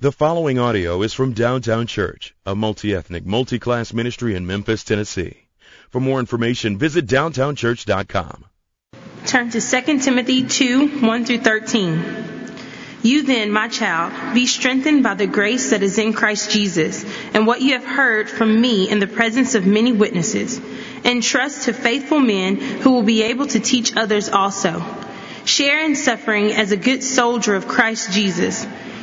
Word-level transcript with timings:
The 0.00 0.12
following 0.12 0.58
audio 0.58 1.02
is 1.02 1.12
from 1.12 1.34
Downtown 1.34 1.86
Church, 1.86 2.34
a 2.46 2.54
multi-ethnic, 2.54 3.26
multi-class 3.26 3.92
ministry 3.92 4.34
in 4.34 4.46
Memphis, 4.46 4.82
Tennessee. 4.82 5.36
For 5.90 6.00
more 6.00 6.20
information, 6.20 6.78
visit 6.78 7.06
downtownchurch.com. 7.06 8.46
Turn 9.26 9.50
to 9.50 9.60
2 9.60 9.98
Timothy 9.98 10.46
2, 10.46 11.00
1 11.02 11.24
through 11.26 11.40
13. 11.40 12.02
You 13.02 13.24
then, 13.24 13.52
my 13.52 13.68
child, 13.68 14.32
be 14.32 14.46
strengthened 14.46 15.02
by 15.02 15.12
the 15.12 15.26
grace 15.26 15.68
that 15.68 15.82
is 15.82 15.98
in 15.98 16.14
Christ 16.14 16.50
Jesus, 16.50 17.04
and 17.34 17.46
what 17.46 17.60
you 17.60 17.74
have 17.74 17.84
heard 17.84 18.30
from 18.30 18.58
me 18.58 18.88
in 18.88 19.00
the 19.00 19.06
presence 19.06 19.54
of 19.54 19.66
many 19.66 19.92
witnesses. 19.92 20.58
Entrust 21.04 21.64
to 21.64 21.74
faithful 21.74 22.20
men 22.20 22.56
who 22.56 22.92
will 22.92 23.02
be 23.02 23.24
able 23.24 23.48
to 23.48 23.60
teach 23.60 23.94
others 23.94 24.30
also. 24.30 24.82
Share 25.44 25.84
in 25.84 25.94
suffering 25.94 26.52
as 26.52 26.72
a 26.72 26.78
good 26.78 27.02
soldier 27.02 27.54
of 27.54 27.68
Christ 27.68 28.12
Jesus. 28.12 28.66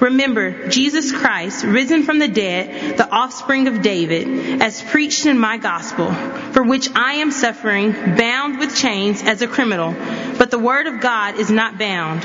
Remember, 0.00 0.68
Jesus 0.68 1.12
Christ, 1.12 1.64
risen 1.64 2.04
from 2.04 2.18
the 2.18 2.28
dead, 2.28 2.96
the 2.96 3.08
offspring 3.08 3.68
of 3.68 3.82
David, 3.82 4.62
as 4.62 4.82
preached 4.82 5.26
in 5.26 5.38
my 5.38 5.58
gospel, 5.58 6.12
for 6.52 6.62
which 6.62 6.88
I 6.94 7.14
am 7.14 7.30
suffering, 7.30 7.92
bound 7.92 8.58
with 8.58 8.74
chains 8.74 9.22
as 9.22 9.42
a 9.42 9.46
criminal. 9.46 9.94
But 10.38 10.50
the 10.50 10.58
word 10.58 10.86
of 10.86 11.00
God 11.00 11.38
is 11.38 11.50
not 11.50 11.78
bound. 11.78 12.24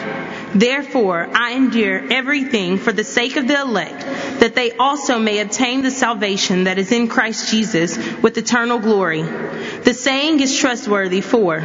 Therefore, 0.55 1.29
I 1.33 1.51
endure 1.51 2.13
everything 2.13 2.77
for 2.77 2.93
the 2.93 3.03
sake 3.03 3.35
of 3.35 3.45
the 3.45 3.59
elect, 3.59 3.99
that 4.39 4.55
they 4.55 4.71
also 4.71 5.19
may 5.19 5.39
obtain 5.39 5.81
the 5.81 5.91
salvation 5.91 6.63
that 6.63 6.77
is 6.77 6.93
in 6.93 7.09
Christ 7.09 7.51
Jesus 7.51 7.97
with 8.21 8.37
eternal 8.37 8.79
glory. 8.79 9.23
The 9.23 9.93
saying 9.93 10.39
is 10.39 10.57
trustworthy 10.57 11.19
for, 11.19 11.57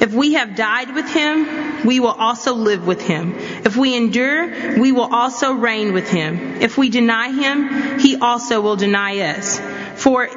if 0.00 0.12
we 0.12 0.34
have 0.34 0.54
died 0.54 0.94
with 0.94 1.10
him, 1.12 1.84
we 1.84 1.98
will 1.98 2.08
also 2.12 2.54
live 2.54 2.86
with 2.86 3.02
him. 3.02 3.34
If 3.36 3.76
we 3.76 3.96
endure, 3.96 4.78
we 4.78 4.92
will 4.92 5.12
also 5.12 5.54
reign 5.54 5.92
with 5.92 6.08
him. 6.08 6.62
If 6.62 6.78
we 6.78 6.88
deny 6.88 7.32
him, 7.32 7.98
he 7.98 8.16
also 8.16 8.60
will 8.60 8.76
deny 8.76 9.18
us. 9.20 9.60
For 9.96 10.28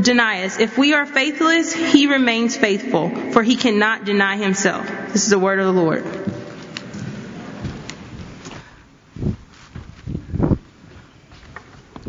deny 0.00 0.44
us. 0.44 0.58
If 0.58 0.76
we 0.76 0.92
are 0.92 1.06
faithless, 1.06 1.72
he 1.72 2.06
remains 2.06 2.56
faithful, 2.56 3.10
for 3.32 3.42
he 3.42 3.56
cannot 3.56 4.04
deny 4.04 4.36
himself. 4.36 4.86
This 5.12 5.24
is 5.24 5.30
the 5.30 5.38
word 5.38 5.58
of 5.58 5.66
the 5.66 5.80
Lord. 5.80 6.33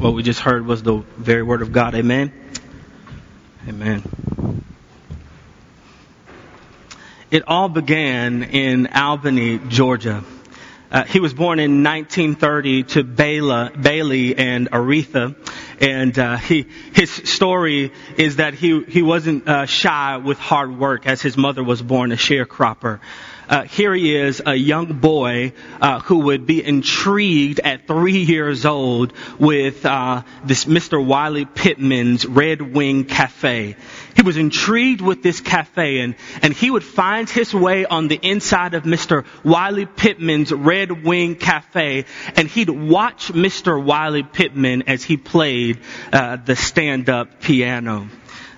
What 0.06 0.14
we 0.14 0.22
just 0.22 0.40
heard 0.40 0.68
was 0.68 0.84
the 0.84 0.98
very 1.18 1.42
word 1.42 1.64
of 1.64 1.72
God. 1.72 1.96
Amen. 1.96 2.32
Amen. 3.68 4.04
It 7.32 7.48
all 7.48 7.70
began 7.70 8.44
in 8.44 8.86
Albany, 8.86 9.58
Georgia. 9.58 10.24
Uh, 10.92 11.06
he 11.06 11.20
was 11.20 11.34
born 11.34 11.58
in 11.58 11.82
1930 11.82 12.84
to 12.84 13.04
Bela, 13.04 13.72
Bailey 13.72 14.38
and 14.38 14.70
Aretha, 14.70 15.36
and 15.82 16.20
uh, 16.20 16.38
he 16.38 16.68
his 16.94 17.10
story 17.10 17.92
is 18.16 18.36
that 18.36 18.54
he 18.54 18.84
he 18.84 19.02
wasn't 19.02 19.48
uh, 19.48 19.66
shy 19.66 20.18
with 20.18 20.38
hard 20.38 20.78
work, 20.78 21.08
as 21.08 21.24
his 21.24 21.36
mother 21.36 21.64
was 21.64 21.82
born 21.82 22.12
a 22.12 22.16
sharecropper. 22.16 23.00
Uh, 23.50 23.64
here 23.64 23.94
he 23.94 24.16
is, 24.16 24.42
a 24.46 24.56
young 24.56 25.00
boy 25.00 25.54
uh, 25.80 26.00
who 26.00 26.20
would 26.20 26.46
be 26.46 26.64
intrigued 26.64 27.60
at 27.60 27.88
three 27.88 28.24
years 28.24 28.66
old 28.66 29.14
with 29.40 29.86
uh, 29.86 30.24
this 30.44 30.66
Mr. 30.66 31.04
Wiley 31.04 31.46
Pittman's 31.46 32.26
Red 32.26 32.62
Wing 32.62 33.06
Cafe. 33.06 33.76
He 34.16 34.22
was 34.22 34.38
intrigued 34.38 35.02
with 35.02 35.22
this 35.22 35.42
cafe, 35.42 36.00
and 36.00 36.16
and 36.42 36.54
he 36.54 36.72
would 36.72 36.86
find 36.86 37.30
his 37.30 37.54
way 37.54 37.86
on 37.86 38.08
the 38.08 38.16
inside 38.16 38.74
of 38.74 38.84
Mr. 38.84 39.26
Wiley 39.44 39.86
Pittman's 39.86 40.54
Red 40.54 41.04
Wing 41.04 41.36
Cafe, 41.36 42.06
and 42.36 42.48
he'd 42.48 42.70
watch 42.70 43.28
Mr. 43.34 43.82
Wiley 43.82 44.24
Pittman 44.24 44.84
as 44.88 45.04
he 45.04 45.18
played 45.18 45.80
uh, 46.14 46.38
the 46.38 46.56
stand-up 46.56 47.42
piano. 47.42 48.08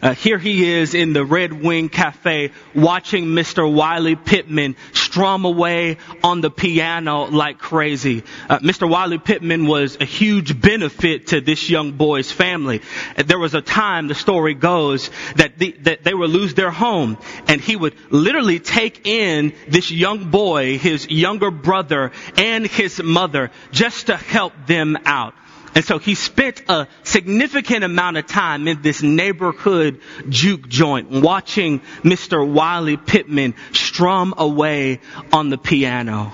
Uh, 0.02 0.14
here 0.14 0.38
he 0.38 0.72
is 0.72 0.94
in 0.94 1.14
the 1.14 1.26
Red 1.26 1.54
Wing 1.54 1.90
Cafe 1.90 2.52
watching 2.76 3.26
Mr. 3.26 3.72
Wiley 3.72 4.16
Pittman 4.16 4.76
strum 4.94 5.46
away 5.46 5.98
on 6.24 6.42
the 6.42 6.52
piano 6.52 7.24
like 7.26 7.58
crazy. 7.58 8.24
Uh, 8.48 8.60
Mr. 8.60 8.88
Wiley 8.88 9.18
Pittman 9.18 9.66
was 9.66 9.98
a 10.00 10.06
huge 10.06 10.60
benefit 10.60 11.28
to 11.28 11.42
this 11.42 11.70
young 11.70 11.94
boy's 11.94 12.32
family. 12.32 12.82
There 13.26 13.40
was 13.40 13.56
a 13.56 13.62
time, 13.62 14.08
the 14.08 14.16
story 14.16 14.54
goes, 14.54 15.10
that, 15.38 15.58
the, 15.58 15.72
that 15.82 16.04
they 16.04 16.14
would 16.14 16.30
lose 16.30 16.54
their 16.54 16.72
home 16.72 17.18
and 17.48 17.60
he 17.60 17.76
would 17.76 17.96
literally 18.12 18.60
take 18.60 19.08
in 19.08 19.54
this 19.68 19.90
young 19.90 20.30
boy, 20.30 20.78
his 20.78 21.10
younger 21.10 21.50
brother, 21.50 22.12
and 22.38 22.68
his 22.68 23.02
mother 23.02 23.50
just 23.72 24.08
to 24.08 24.16
help 24.16 24.54
them 24.68 24.98
out. 25.06 25.34
And 25.78 25.86
so 25.86 26.00
he 26.00 26.16
spent 26.16 26.64
a 26.70 26.88
significant 27.04 27.84
amount 27.84 28.18
of 28.18 28.26
time 28.26 28.68
in 28.68 28.82
this 28.82 29.04
neighborhood 29.04 30.02
juke 30.28 30.68
joint 30.68 31.12
watching 31.12 31.82
Mr. 32.02 32.44
Wiley 32.52 32.98
Pittman 32.98 33.54
strum 33.74 34.34
away 34.40 35.02
on 35.32 35.52
the 35.52 35.58
piano. 35.60 36.34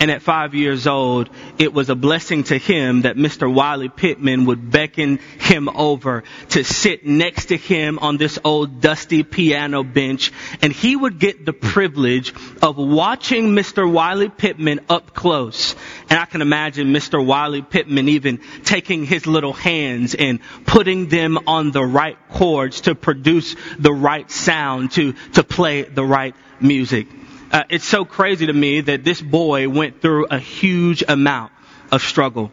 And 0.00 0.10
at 0.10 0.22
five 0.22 0.54
years 0.54 0.86
old, 0.86 1.30
it 1.58 1.72
was 1.72 1.88
a 1.88 1.94
blessing 1.94 2.42
to 2.44 2.58
him 2.58 3.02
that 3.02 3.16
Mr. 3.16 3.52
Wiley 3.52 3.88
Pittman 3.88 4.44
would 4.46 4.70
beckon 4.70 5.18
him 5.38 5.68
over 5.68 6.24
to 6.50 6.64
sit 6.64 7.06
next 7.06 7.46
to 7.46 7.56
him 7.56 8.00
on 8.00 8.16
this 8.16 8.38
old 8.42 8.80
dusty 8.80 9.22
piano 9.22 9.84
bench. 9.84 10.32
And 10.62 10.72
he 10.72 10.96
would 10.96 11.20
get 11.20 11.46
the 11.46 11.52
privilege 11.52 12.34
of 12.60 12.76
watching 12.76 13.50
Mr. 13.50 13.90
Wiley 13.90 14.28
Pittman 14.28 14.80
up 14.88 15.14
close. 15.14 15.76
And 16.10 16.18
I 16.18 16.24
can 16.24 16.42
imagine 16.42 16.88
Mr. 16.88 17.24
Wiley 17.24 17.62
Pittman 17.62 18.08
even 18.08 18.40
taking 18.64 19.04
his 19.04 19.26
little 19.28 19.52
hands 19.52 20.14
and 20.16 20.40
putting 20.66 21.08
them 21.08 21.38
on 21.46 21.70
the 21.70 21.84
right 21.84 22.18
chords 22.30 22.82
to 22.82 22.96
produce 22.96 23.54
the 23.78 23.92
right 23.92 24.28
sound, 24.28 24.90
to, 24.92 25.12
to 25.34 25.44
play 25.44 25.82
the 25.82 26.04
right 26.04 26.34
music. 26.60 27.06
Uh, 27.54 27.62
it's 27.70 27.86
so 27.86 28.04
crazy 28.04 28.46
to 28.46 28.52
me 28.52 28.80
that 28.80 29.04
this 29.04 29.22
boy 29.22 29.68
went 29.68 30.02
through 30.02 30.26
a 30.26 30.40
huge 30.40 31.04
amount 31.06 31.52
of 31.92 32.02
struggle. 32.02 32.50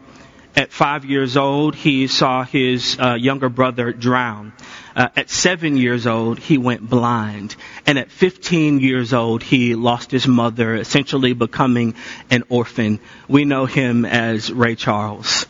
At 0.54 0.70
five 0.70 1.04
years 1.04 1.36
old, 1.36 1.74
he 1.74 2.06
saw 2.06 2.44
his 2.44 2.96
uh, 3.00 3.14
younger 3.14 3.48
brother 3.48 3.92
drown. 3.92 4.52
Uh, 4.94 5.08
at 5.16 5.28
seven 5.28 5.76
years 5.76 6.06
old, 6.06 6.38
he 6.38 6.56
went 6.56 6.88
blind. 6.88 7.56
And 7.84 7.98
at 7.98 8.12
15 8.12 8.78
years 8.78 9.12
old, 9.12 9.42
he 9.42 9.74
lost 9.74 10.12
his 10.12 10.28
mother, 10.28 10.76
essentially 10.76 11.32
becoming 11.32 11.96
an 12.30 12.44
orphan. 12.48 13.00
We 13.26 13.44
know 13.44 13.66
him 13.66 14.04
as 14.04 14.52
Ray 14.52 14.76
Charles. 14.76 15.46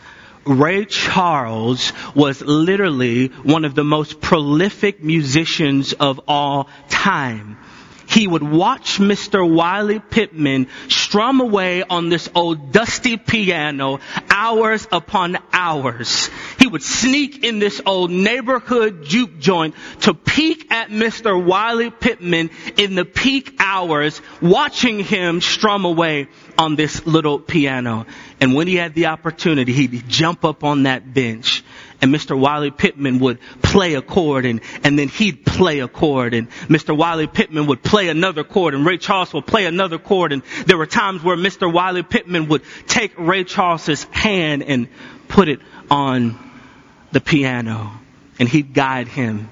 Ray 0.46 0.86
Charles 0.86 1.92
was 2.14 2.40
literally 2.40 3.26
one 3.26 3.66
of 3.66 3.74
the 3.74 3.84
most 3.84 4.22
prolific 4.22 5.04
musicians 5.04 5.92
of 5.92 6.22
all 6.26 6.70
time 6.88 7.58
he 8.22 8.28
would 8.28 8.44
watch 8.44 8.98
Mr. 9.00 9.42
Wiley 9.52 9.98
Pittman 9.98 10.68
strum 10.86 11.40
away 11.40 11.82
on 11.82 12.08
this 12.08 12.28
old 12.36 12.70
dusty 12.70 13.16
piano 13.16 13.98
hours 14.30 14.86
upon 14.92 15.38
hours. 15.52 16.30
He 16.60 16.68
would 16.68 16.84
sneak 16.84 17.42
in 17.42 17.58
this 17.58 17.80
old 17.84 18.12
neighborhood 18.12 19.04
juke 19.04 19.40
joint 19.40 19.74
to 20.02 20.14
peek 20.14 20.70
at 20.70 20.90
Mr. 20.90 21.44
Wiley 21.44 21.90
Pittman 21.90 22.50
in 22.76 22.94
the 22.94 23.04
peak 23.04 23.56
hours, 23.58 24.22
watching 24.40 25.00
him 25.00 25.40
strum 25.40 25.84
away 25.84 26.28
on 26.56 26.76
this 26.76 27.04
little 27.04 27.40
piano. 27.40 28.06
And 28.40 28.54
when 28.54 28.68
he 28.68 28.76
had 28.76 28.94
the 28.94 29.06
opportunity, 29.06 29.72
he'd 29.72 30.08
jump 30.08 30.44
up 30.44 30.62
on 30.62 30.84
that 30.84 31.12
bench 31.12 31.64
and 32.02 32.12
Mr. 32.12 32.38
Wiley 32.38 32.72
Pittman 32.72 33.20
would 33.20 33.38
play 33.62 33.94
a 33.94 34.02
chord 34.02 34.44
and, 34.44 34.60
and 34.82 34.98
then 34.98 35.08
he'd 35.08 35.46
play 35.46 35.78
a 35.78 35.88
chord 35.88 36.34
and 36.34 36.50
Mr. 36.68 36.94
Wiley 36.94 37.28
Pittman 37.28 37.66
would 37.68 37.82
play 37.82 38.08
another 38.08 38.42
chord 38.42 38.74
and 38.74 38.84
Ray 38.84 38.98
Charles 38.98 39.32
would 39.32 39.46
play 39.46 39.66
another 39.66 39.98
chord 39.98 40.32
and 40.32 40.42
there 40.66 40.76
were 40.76 40.86
times 40.86 41.22
where 41.22 41.36
Mr. 41.36 41.72
Wiley 41.72 42.02
Pittman 42.02 42.48
would 42.48 42.62
take 42.88 43.12
Ray 43.16 43.44
Charles's 43.44 44.02
hand 44.10 44.64
and 44.64 44.88
put 45.28 45.48
it 45.48 45.60
on 45.90 46.38
the 47.12 47.20
piano 47.20 47.92
and 48.40 48.48
he'd 48.48 48.74
guide 48.74 49.06
him 49.06 49.48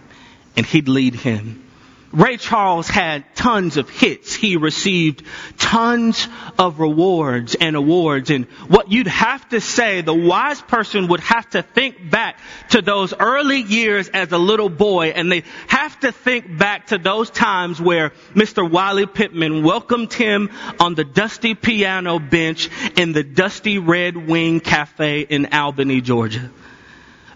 and 0.56 0.66
he'd 0.66 0.88
lead 0.88 1.14
him. 1.14 1.69
Ray 2.12 2.38
Charles 2.38 2.88
had 2.88 3.36
tons 3.36 3.76
of 3.76 3.88
hits. 3.88 4.34
He 4.34 4.56
received 4.56 5.22
tons 5.58 6.26
of 6.58 6.80
rewards 6.80 7.54
and 7.54 7.76
awards. 7.76 8.30
And 8.30 8.46
what 8.66 8.90
you'd 8.90 9.06
have 9.06 9.48
to 9.50 9.60
say, 9.60 10.00
the 10.00 10.14
wise 10.14 10.60
person 10.60 11.06
would 11.08 11.20
have 11.20 11.48
to 11.50 11.62
think 11.62 12.10
back 12.10 12.40
to 12.70 12.82
those 12.82 13.14
early 13.14 13.60
years 13.62 14.08
as 14.08 14.32
a 14.32 14.38
little 14.38 14.68
boy 14.68 15.08
and 15.10 15.30
they 15.30 15.44
have 15.68 16.00
to 16.00 16.10
think 16.10 16.58
back 16.58 16.88
to 16.88 16.98
those 16.98 17.30
times 17.30 17.80
where 17.80 18.10
Mr. 18.34 18.68
Wiley 18.68 19.06
Pittman 19.06 19.62
welcomed 19.62 20.12
him 20.12 20.50
on 20.80 20.96
the 20.96 21.04
dusty 21.04 21.54
piano 21.54 22.18
bench 22.18 22.68
in 22.96 23.12
the 23.12 23.22
dusty 23.22 23.78
Red 23.78 24.16
Wing 24.16 24.58
Cafe 24.58 25.20
in 25.20 25.46
Albany, 25.46 26.00
Georgia. 26.00 26.50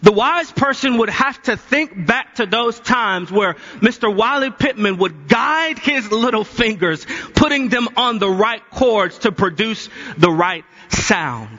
The 0.04 0.12
wise 0.12 0.52
person 0.52 0.98
would 0.98 1.08
have 1.08 1.42
to 1.44 1.56
think 1.56 2.06
back 2.06 2.34
to 2.34 2.44
those 2.44 2.78
times 2.78 3.32
where 3.32 3.54
Mr. 3.80 4.14
Wiley 4.14 4.50
Pittman 4.50 4.98
would 4.98 5.28
guide 5.28 5.78
his 5.78 6.12
little 6.12 6.44
fingers, 6.44 7.06
putting 7.34 7.70
them 7.70 7.88
on 7.96 8.18
the 8.18 8.28
right 8.28 8.60
chords 8.70 9.20
to 9.20 9.32
produce 9.32 9.88
the 10.18 10.30
right 10.30 10.64
sound. 10.90 11.58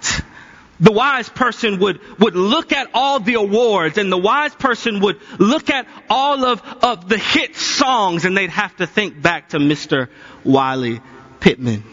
The 0.79 0.91
wise 0.91 1.27
person 1.27 1.79
would, 1.79 1.99
would 2.19 2.35
look 2.35 2.71
at 2.71 2.89
all 2.93 3.19
the 3.19 3.33
awards 3.33 3.97
and 3.97 4.11
the 4.11 4.17
wise 4.17 4.53
person 4.53 4.99
would 4.99 5.19
look 5.39 5.71
at 5.71 5.87
all 6.07 6.45
of, 6.45 6.61
of 6.83 7.09
the 7.09 7.17
hit 7.17 7.55
songs 7.55 8.25
and 8.25 8.37
they'd 8.37 8.51
have 8.51 8.75
to 8.75 8.85
think 8.85 9.19
back 9.19 9.49
to 9.49 9.57
Mr. 9.57 10.09
Wiley 10.43 11.01
Pittman. 11.39 11.83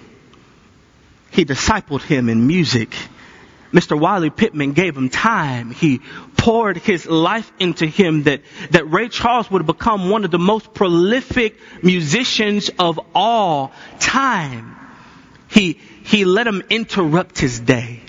He 1.30 1.46
discipled 1.46 2.02
him 2.02 2.28
in 2.28 2.46
music. 2.46 2.94
Mr. 3.72 3.98
Wiley 3.98 4.30
Pittman 4.30 4.72
gave 4.72 4.96
him 4.96 5.08
time. 5.08 5.70
He 5.70 6.00
poured 6.36 6.76
his 6.76 7.06
life 7.06 7.50
into 7.58 7.86
him 7.86 8.24
that, 8.24 8.42
that 8.70 8.90
Ray 8.90 9.08
Charles 9.08 9.50
would 9.50 9.64
become 9.66 10.10
one 10.10 10.24
of 10.24 10.30
the 10.30 10.38
most 10.38 10.74
prolific 10.74 11.58
musicians 11.82 12.70
of 12.78 13.00
all 13.14 13.72
time. 13.98 14.76
He, 15.48 15.78
he 16.04 16.24
let 16.24 16.46
him 16.46 16.62
interrupt 16.68 17.38
his 17.38 17.60
day. 17.60 18.00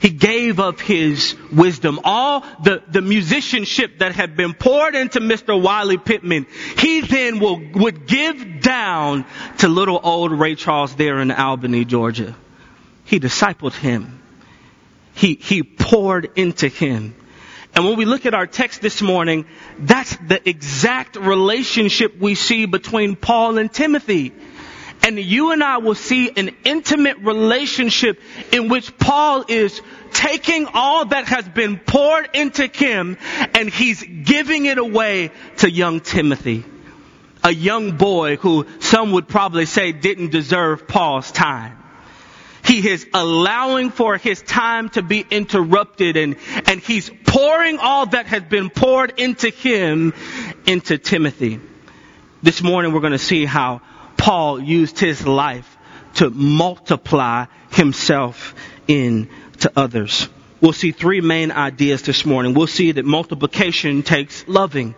He 0.00 0.10
gave 0.10 0.60
of 0.60 0.80
his 0.80 1.36
wisdom. 1.52 2.00
All 2.04 2.40
the, 2.62 2.82
the 2.88 3.02
musicianship 3.02 3.98
that 3.98 4.14
had 4.14 4.34
been 4.34 4.54
poured 4.54 4.94
into 4.94 5.20
Mr. 5.20 5.60
Wiley 5.60 5.98
Pittman, 5.98 6.46
he 6.78 7.02
then 7.02 7.38
will, 7.38 7.60
would 7.74 8.06
give 8.06 8.62
down 8.62 9.26
to 9.58 9.68
little 9.68 10.00
old 10.02 10.32
Ray 10.32 10.54
Charles 10.54 10.94
there 10.94 11.20
in 11.20 11.30
Albany, 11.30 11.84
Georgia. 11.84 12.34
He 13.04 13.20
discipled 13.20 13.74
him 13.74 14.19
he, 15.20 15.34
he 15.34 15.62
poured 15.62 16.30
into 16.36 16.66
him. 16.68 17.14
And 17.74 17.84
when 17.84 17.96
we 17.96 18.06
look 18.06 18.24
at 18.24 18.32
our 18.32 18.46
text 18.46 18.80
this 18.80 19.02
morning, 19.02 19.44
that's 19.78 20.16
the 20.16 20.48
exact 20.48 21.16
relationship 21.16 22.18
we 22.18 22.34
see 22.34 22.64
between 22.64 23.16
Paul 23.16 23.58
and 23.58 23.70
Timothy. 23.70 24.32
And 25.02 25.18
you 25.18 25.52
and 25.52 25.62
I 25.62 25.76
will 25.76 25.94
see 25.94 26.30
an 26.34 26.56
intimate 26.64 27.18
relationship 27.18 28.18
in 28.50 28.68
which 28.68 28.96
Paul 28.96 29.44
is 29.46 29.82
taking 30.10 30.66
all 30.72 31.04
that 31.04 31.26
has 31.26 31.46
been 31.46 31.78
poured 31.78 32.30
into 32.32 32.66
him 32.66 33.18
and 33.54 33.68
he's 33.68 34.02
giving 34.02 34.64
it 34.64 34.78
away 34.78 35.32
to 35.58 35.70
young 35.70 36.00
Timothy. 36.00 36.64
A 37.44 37.52
young 37.52 37.98
boy 37.98 38.36
who 38.36 38.66
some 38.80 39.12
would 39.12 39.28
probably 39.28 39.66
say 39.66 39.92
didn't 39.92 40.30
deserve 40.30 40.88
Paul's 40.88 41.30
time. 41.30 41.76
He 42.64 42.88
is 42.88 43.06
allowing 43.14 43.90
for 43.90 44.16
his 44.16 44.42
time 44.42 44.90
to 44.90 45.02
be 45.02 45.24
interrupted 45.30 46.16
and, 46.16 46.36
and 46.66 46.80
he's 46.80 47.10
pouring 47.26 47.78
all 47.78 48.06
that 48.06 48.26
has 48.26 48.42
been 48.44 48.70
poured 48.70 49.18
into 49.18 49.50
him 49.50 50.12
into 50.66 50.98
Timothy. 50.98 51.60
This 52.42 52.62
morning 52.62 52.92
we're 52.92 53.00
going 53.00 53.12
to 53.12 53.18
see 53.18 53.44
how 53.44 53.80
Paul 54.16 54.60
used 54.60 54.98
his 54.98 55.26
life 55.26 55.76
to 56.14 56.30
multiply 56.30 57.46
himself 57.70 58.54
into 58.88 59.72
others. 59.76 60.28
We'll 60.60 60.72
see 60.72 60.92
three 60.92 61.20
main 61.20 61.52
ideas 61.52 62.02
this 62.02 62.26
morning. 62.26 62.52
We'll 62.52 62.66
see 62.66 62.92
that 62.92 63.04
multiplication 63.04 64.02
takes 64.02 64.46
loving. 64.46 64.94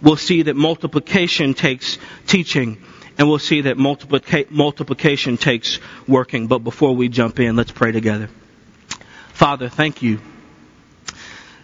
We'll 0.00 0.16
see 0.16 0.42
that 0.42 0.56
multiplication 0.56 1.54
takes 1.54 1.98
teaching 2.26 2.82
and 3.18 3.28
we'll 3.28 3.38
see 3.38 3.62
that 3.62 3.76
multiplica- 3.76 4.50
multiplication 4.50 5.36
takes 5.36 5.78
working. 6.08 6.46
But 6.46 6.60
before 6.60 6.94
we 6.94 7.08
jump 7.08 7.40
in, 7.40 7.56
let's 7.56 7.72
pray 7.72 7.92
together. 7.92 8.28
Father, 9.32 9.68
thank 9.68 10.02
you. 10.02 10.20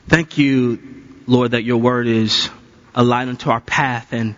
Thank 0.09 0.39
you, 0.39 0.79
Lord, 1.27 1.53
that 1.53 1.65
your 1.65 1.79
word 1.79 2.07
is 2.07 2.49
a 2.95 3.05
light 3.05 3.29
unto 3.29 3.51
our 3.51 3.61
path 3.61 4.13
and 4.13 4.35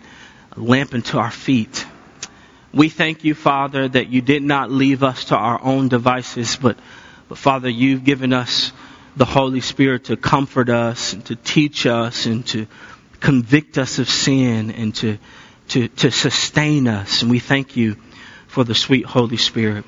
a 0.53 0.61
lamp 0.61 0.95
unto 0.95 1.19
our 1.19 1.31
feet. 1.31 1.87
We 2.73 2.89
thank 2.89 3.25
you, 3.25 3.35
Father, 3.35 3.89
that 3.89 4.09
you 4.09 4.21
did 4.21 4.43
not 4.43 4.71
leave 4.71 5.03
us 5.03 5.27
to 5.27 5.37
our 5.37 5.63
own 5.63 5.89
devices, 5.89 6.57
but, 6.57 6.79
but 7.29 7.39
Father, 7.39 7.69
you've 7.69 8.05
given 8.05 8.33
us 8.33 8.73
the 9.17 9.25
Holy 9.25 9.61
Spirit 9.61 10.05
to 10.05 10.17
comfort 10.17 10.69
us 10.69 11.13
and 11.13 11.25
to 11.27 11.37
teach 11.37 11.87
us 11.87 12.27
and 12.27 12.47
to 12.49 12.67
convict 13.19 13.77
us 13.77 13.99
of 13.99 14.09
sin 14.09 14.71
and 14.71 14.95
to 14.97 15.19
to, 15.71 15.89
to 15.89 16.11
sustain 16.11 16.89
us. 16.89 17.23
And 17.23 17.31
we 17.31 17.39
thank 17.39 17.77
you 17.77 17.97
for 18.49 18.65
the 18.65 18.75
sweet 18.75 19.05
Holy 19.05 19.37
Spirit. 19.37 19.85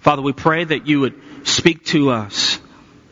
Father, 0.00 0.22
we 0.22 0.32
pray 0.32 0.64
that 0.64 0.86
you 0.86 1.00
would 1.00 1.46
speak 1.46 1.84
to 1.86 2.10
us, 2.10 2.58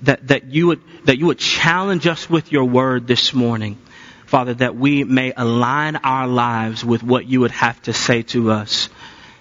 that, 0.03 0.29
that 0.29 0.45
you 0.47 0.69
would, 0.69 0.81
that 1.05 1.19
you 1.19 1.27
would 1.27 1.39
challenge 1.39 2.07
us 2.07 2.29
with 2.29 2.53
your 2.53 2.65
word 2.65 3.07
this 3.07 3.35
morning. 3.35 3.79
Father, 4.27 4.55
that 4.55 4.75
we 4.75 5.05
may 5.05 5.33
align 5.37 5.97
our 5.97 6.27
lives 6.27 6.85
with 6.85 7.03
what 7.03 7.27
you 7.27 7.41
would 7.41 7.51
have 7.51 7.81
to 7.83 7.93
say 7.93 8.23
to 8.23 8.51
us 8.51 8.89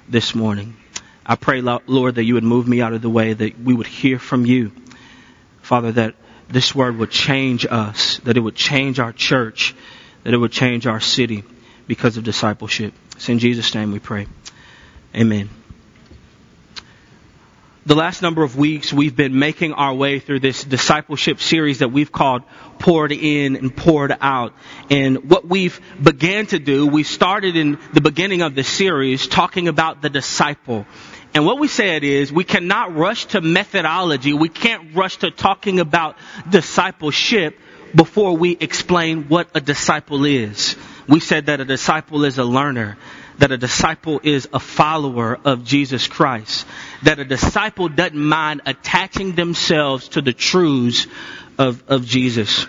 this 0.10 0.36
morning. 0.36 0.76
I 1.26 1.36
pray, 1.36 1.62
Lord, 1.62 2.16
that 2.16 2.24
you 2.24 2.36
would 2.36 2.44
move 2.44 2.68
me 2.68 2.82
out 2.82 2.94
of 2.94 3.02
the 3.02 3.10
way, 3.10 3.34
that 3.34 3.58
we 3.58 3.74
would 3.74 3.88
hear 3.88 4.20
from 4.20 4.46
you. 4.46 4.72
Father, 5.62 5.94
that 5.94 6.16
this 6.50 6.76
word 6.76 6.98
would 6.98 7.10
change 7.10 7.66
us, 7.66 8.18
that 8.26 8.38
it 8.38 8.42
would 8.42 8.56
change 8.56 9.00
our 9.00 9.12
church, 9.12 9.74
that 10.24 10.34
it 10.34 10.38
would 10.38 10.52
change 10.52 10.86
our 10.86 11.00
city 11.00 11.44
because 11.88 12.18
of 12.18 12.24
discipleship. 12.24 12.94
It's 13.16 13.30
in 13.30 13.40
Jesus' 13.40 13.74
name 13.76 13.92
we 13.92 14.00
pray. 14.00 14.28
Amen. 15.16 15.50
The 17.88 17.96
last 17.96 18.24
number 18.24 18.42
of 18.42 18.58
weeks, 18.58 18.92
we've 18.92 19.16
been 19.16 19.38
making 19.38 19.74
our 19.74 19.94
way 19.94 20.18
through 20.18 20.40
this 20.40 20.64
discipleship 20.64 21.40
series 21.40 21.80
that 21.80 21.90
we've 21.90 22.12
called 22.12 22.42
Poured 22.80 23.12
In 23.12 23.56
and 23.56 23.78
Poured 23.78 24.18
Out. 24.22 24.54
And 24.90 25.30
what 25.30 25.48
we've 25.48 25.80
began 26.02 26.48
to 26.48 26.58
do, 26.58 26.88
we 26.88 27.04
started 27.04 27.56
in 27.56 27.78
the 27.94 28.02
beginning 28.02 28.42
of 28.42 28.56
the 28.56 28.64
series 28.64 29.28
talking 29.28 29.68
about 29.68 30.02
the 30.02 30.10
disciple. 30.10 30.88
And 31.36 31.46
what 31.46 31.60
we 31.60 31.68
said 31.68 32.04
is 32.04 32.34
we 32.34 32.44
cannot 32.44 32.96
rush 32.96 33.28
to 33.28 33.42
methodology. 33.42 34.34
We 34.34 34.50
can't 34.50 34.96
rush 34.96 35.18
to 35.18 35.30
talking 35.30 35.80
about 35.80 36.18
discipleship 36.50 37.60
before 37.94 38.36
we 38.36 38.58
explain 38.60 39.26
what 39.26 39.50
a 39.54 39.62
disciple 39.62 40.26
is. 40.26 40.76
We 41.08 41.20
said 41.20 41.48
that 41.48 41.62
a 41.62 41.66
disciple 41.66 42.24
is 42.26 42.38
a 42.38 42.44
learner, 42.44 42.98
that 43.38 43.52
a 43.52 43.58
disciple 43.58 44.20
is 44.24 44.48
a 44.54 44.60
follower 44.60 45.38
of 45.46 45.64
Jesus 45.64 46.08
Christ, 46.08 46.66
that 47.04 47.20
a 47.20 47.26
disciple 47.26 47.90
doesn't 47.90 48.18
mind 48.18 48.62
attaching 48.66 49.34
themselves 49.34 50.10
to 50.10 50.22
the 50.22 50.34
truths 50.34 51.06
of, 51.58 51.84
of 51.88 52.06
Jesus. 52.06 52.66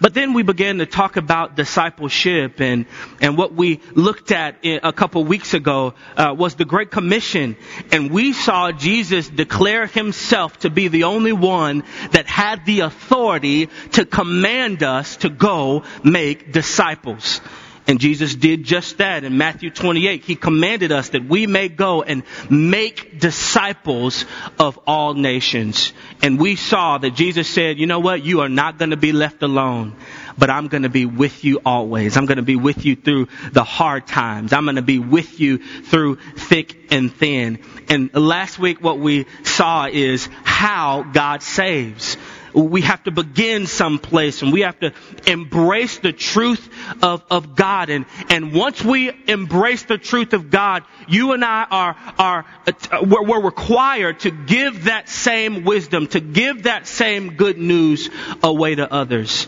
But 0.00 0.14
then 0.14 0.32
we 0.32 0.42
began 0.42 0.78
to 0.78 0.86
talk 0.86 1.16
about 1.18 1.56
discipleship 1.56 2.60
and, 2.60 2.86
and 3.20 3.36
what 3.36 3.52
we 3.52 3.80
looked 3.92 4.32
at 4.32 4.56
a 4.64 4.94
couple 4.94 5.22
weeks 5.24 5.52
ago 5.52 5.92
uh, 6.16 6.34
was 6.36 6.54
the 6.54 6.64
Great 6.64 6.90
Commission. 6.90 7.56
And 7.92 8.10
we 8.10 8.32
saw 8.32 8.72
Jesus 8.72 9.28
declare 9.28 9.86
himself 9.86 10.60
to 10.60 10.70
be 10.70 10.88
the 10.88 11.04
only 11.04 11.34
one 11.34 11.84
that 12.12 12.26
had 12.26 12.64
the 12.64 12.80
authority 12.80 13.68
to 13.92 14.06
command 14.06 14.82
us 14.82 15.18
to 15.18 15.28
go 15.28 15.84
make 16.02 16.50
disciples. 16.50 17.42
And 17.90 17.98
Jesus 17.98 18.36
did 18.36 18.62
just 18.62 18.98
that 18.98 19.24
in 19.24 19.36
Matthew 19.36 19.68
28. 19.68 20.22
He 20.22 20.36
commanded 20.36 20.92
us 20.92 21.08
that 21.08 21.24
we 21.24 21.48
may 21.48 21.68
go 21.68 22.04
and 22.04 22.22
make 22.48 23.18
disciples 23.18 24.24
of 24.60 24.78
all 24.86 25.14
nations. 25.14 25.92
And 26.22 26.38
we 26.38 26.54
saw 26.54 26.98
that 26.98 27.16
Jesus 27.16 27.48
said, 27.48 27.78
you 27.78 27.86
know 27.86 27.98
what? 27.98 28.24
You 28.24 28.42
are 28.42 28.48
not 28.48 28.78
going 28.78 28.90
to 28.90 28.96
be 28.96 29.10
left 29.10 29.42
alone 29.42 29.96
but 30.38 30.48
I'm 30.48 30.68
going 30.68 30.84
to 30.84 30.88
be 30.88 31.04
with 31.04 31.44
you 31.44 31.60
always. 31.66 32.16
I'm 32.16 32.24
going 32.24 32.36
to 32.36 32.42
be 32.42 32.56
with 32.56 32.86
you 32.86 32.96
through 32.96 33.28
the 33.52 33.64
hard 33.64 34.06
times. 34.06 34.54
I'm 34.54 34.64
going 34.64 34.76
to 34.76 34.82
be 34.82 34.98
with 34.98 35.38
you 35.38 35.58
through 35.58 36.16
thick 36.16 36.90
and 36.90 37.12
thin. 37.12 37.58
And 37.90 38.14
last 38.14 38.58
week 38.58 38.80
what 38.80 38.98
we 38.98 39.26
saw 39.42 39.86
is 39.86 40.30
how 40.44 41.02
God 41.02 41.42
saves 41.42 42.16
we 42.54 42.82
have 42.82 43.02
to 43.04 43.10
begin 43.10 43.66
someplace 43.66 44.42
and 44.42 44.52
we 44.52 44.62
have 44.62 44.78
to 44.80 44.92
embrace 45.26 45.98
the 45.98 46.12
truth 46.12 46.68
of, 47.02 47.22
of 47.30 47.54
God. 47.54 47.90
And, 47.90 48.06
and 48.28 48.52
once 48.52 48.82
we 48.82 49.10
embrace 49.28 49.84
the 49.84 49.98
truth 49.98 50.32
of 50.32 50.50
God, 50.50 50.84
you 51.08 51.32
and 51.32 51.44
I 51.44 51.66
are, 51.70 51.96
are, 52.18 52.46
we're, 53.02 53.24
we're 53.24 53.42
required 53.42 54.20
to 54.20 54.30
give 54.30 54.84
that 54.84 55.08
same 55.08 55.64
wisdom, 55.64 56.06
to 56.08 56.20
give 56.20 56.64
that 56.64 56.86
same 56.86 57.34
good 57.34 57.58
news 57.58 58.10
away 58.42 58.74
to 58.74 58.92
others. 58.92 59.46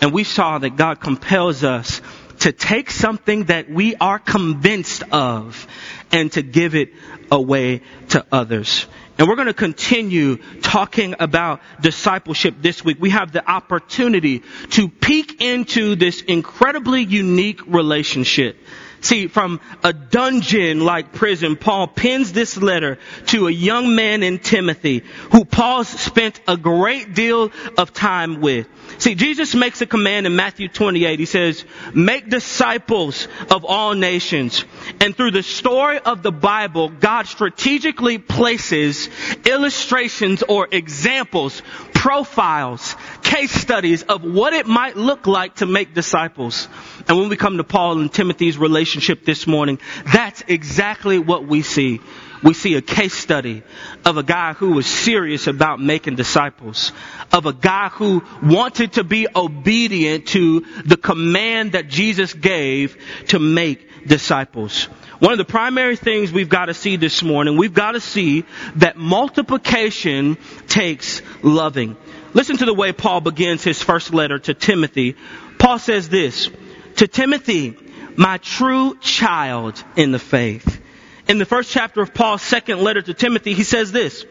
And 0.00 0.12
we 0.12 0.24
saw 0.24 0.58
that 0.58 0.76
God 0.76 1.00
compels 1.00 1.64
us 1.64 2.02
to 2.40 2.50
take 2.50 2.90
something 2.90 3.44
that 3.44 3.70
we 3.70 3.94
are 3.94 4.18
convinced 4.18 5.04
of 5.12 5.66
and 6.10 6.30
to 6.32 6.42
give 6.42 6.74
it 6.74 6.92
away 7.30 7.82
to 8.08 8.26
others. 8.32 8.86
And 9.18 9.28
we're 9.28 9.36
going 9.36 9.46
to 9.46 9.54
continue 9.54 10.38
talking 10.62 11.14
about 11.20 11.60
discipleship 11.80 12.54
this 12.60 12.84
week. 12.84 12.96
We 12.98 13.10
have 13.10 13.32
the 13.32 13.48
opportunity 13.48 14.42
to 14.70 14.88
peek 14.88 15.42
into 15.42 15.96
this 15.96 16.22
incredibly 16.22 17.02
unique 17.02 17.60
relationship. 17.66 18.56
See, 19.02 19.26
from 19.26 19.60
a 19.82 19.92
dungeon 19.92 20.80
like 20.80 21.12
prison, 21.12 21.56
Paul 21.56 21.88
pens 21.88 22.32
this 22.32 22.56
letter 22.56 22.98
to 23.26 23.48
a 23.48 23.50
young 23.50 23.96
man 23.96 24.22
in 24.22 24.38
Timothy 24.38 25.02
who 25.32 25.44
Paul 25.44 25.82
spent 25.82 26.40
a 26.46 26.56
great 26.56 27.12
deal 27.12 27.50
of 27.76 27.92
time 27.92 28.40
with. 28.40 28.68
See, 28.98 29.16
Jesus 29.16 29.56
makes 29.56 29.80
a 29.82 29.86
command 29.86 30.26
in 30.26 30.36
Matthew 30.36 30.68
28. 30.68 31.18
He 31.18 31.26
says, 31.26 31.64
make 31.92 32.28
disciples 32.28 33.26
of 33.50 33.64
all 33.64 33.94
nations. 33.94 34.64
And 35.00 35.16
through 35.16 35.32
the 35.32 35.42
story 35.42 35.98
of 35.98 36.22
the 36.22 36.30
Bible, 36.30 36.88
God 36.88 37.26
strategically 37.26 38.18
places 38.18 39.08
illustrations 39.44 40.44
or 40.44 40.68
examples, 40.70 41.60
profiles, 42.02 42.96
case 43.22 43.52
studies 43.52 44.02
of 44.02 44.24
what 44.24 44.52
it 44.52 44.66
might 44.66 44.96
look 44.96 45.28
like 45.28 45.54
to 45.54 45.66
make 45.66 45.94
disciples. 45.94 46.66
And 47.06 47.16
when 47.16 47.28
we 47.28 47.36
come 47.36 47.58
to 47.58 47.64
Paul 47.64 48.00
and 48.00 48.12
Timothy's 48.12 48.58
relationship 48.58 49.24
this 49.24 49.46
morning, 49.46 49.78
that's 50.12 50.42
exactly 50.48 51.20
what 51.20 51.46
we 51.46 51.62
see 51.62 52.00
we 52.42 52.54
see 52.54 52.74
a 52.74 52.82
case 52.82 53.14
study 53.14 53.62
of 54.04 54.16
a 54.16 54.22
guy 54.24 54.52
who 54.52 54.72
was 54.72 54.86
serious 54.86 55.46
about 55.46 55.78
making 55.78 56.16
disciples, 56.16 56.90
of 57.32 57.46
a 57.46 57.52
guy 57.52 57.88
who 57.88 58.20
wanted 58.42 58.94
to 58.94 59.04
be 59.04 59.28
obedient 59.32 60.26
to 60.28 60.66
the 60.84 60.96
command 60.96 61.72
that 61.72 61.86
Jesus 61.86 62.34
gave 62.34 62.96
to 63.28 63.38
make 63.38 63.88
disciples. 64.06 64.84
One 65.18 65.32
of 65.32 65.38
the 65.38 65.44
primary 65.44 65.96
things 65.96 66.32
we've 66.32 66.48
got 66.48 66.66
to 66.66 66.74
see 66.74 66.96
this 66.96 67.22
morning, 67.22 67.56
we've 67.56 67.74
got 67.74 67.92
to 67.92 68.00
see 68.00 68.44
that 68.76 68.96
multiplication 68.96 70.36
takes 70.68 71.22
loving. 71.42 71.96
Listen 72.34 72.56
to 72.56 72.64
the 72.64 72.74
way 72.74 72.92
Paul 72.92 73.20
begins 73.20 73.62
his 73.62 73.82
first 73.82 74.12
letter 74.12 74.38
to 74.38 74.54
Timothy. 74.54 75.16
Paul 75.58 75.78
says 75.78 76.08
this, 76.08 76.50
to 76.96 77.06
Timothy, 77.06 77.76
my 78.16 78.38
true 78.38 78.96
child 79.00 79.82
in 79.96 80.12
the 80.12 80.18
faith 80.18 80.80
in 81.28 81.38
the 81.38 81.44
first 81.46 81.70
chapter 81.70 82.02
of 82.02 82.12
Paul's 82.12 82.42
second 82.42 82.80
letter 82.80 83.00
to 83.00 83.14
Timothy, 83.14 83.54
he 83.54 83.64
says 83.64 83.92
this, 83.92 84.24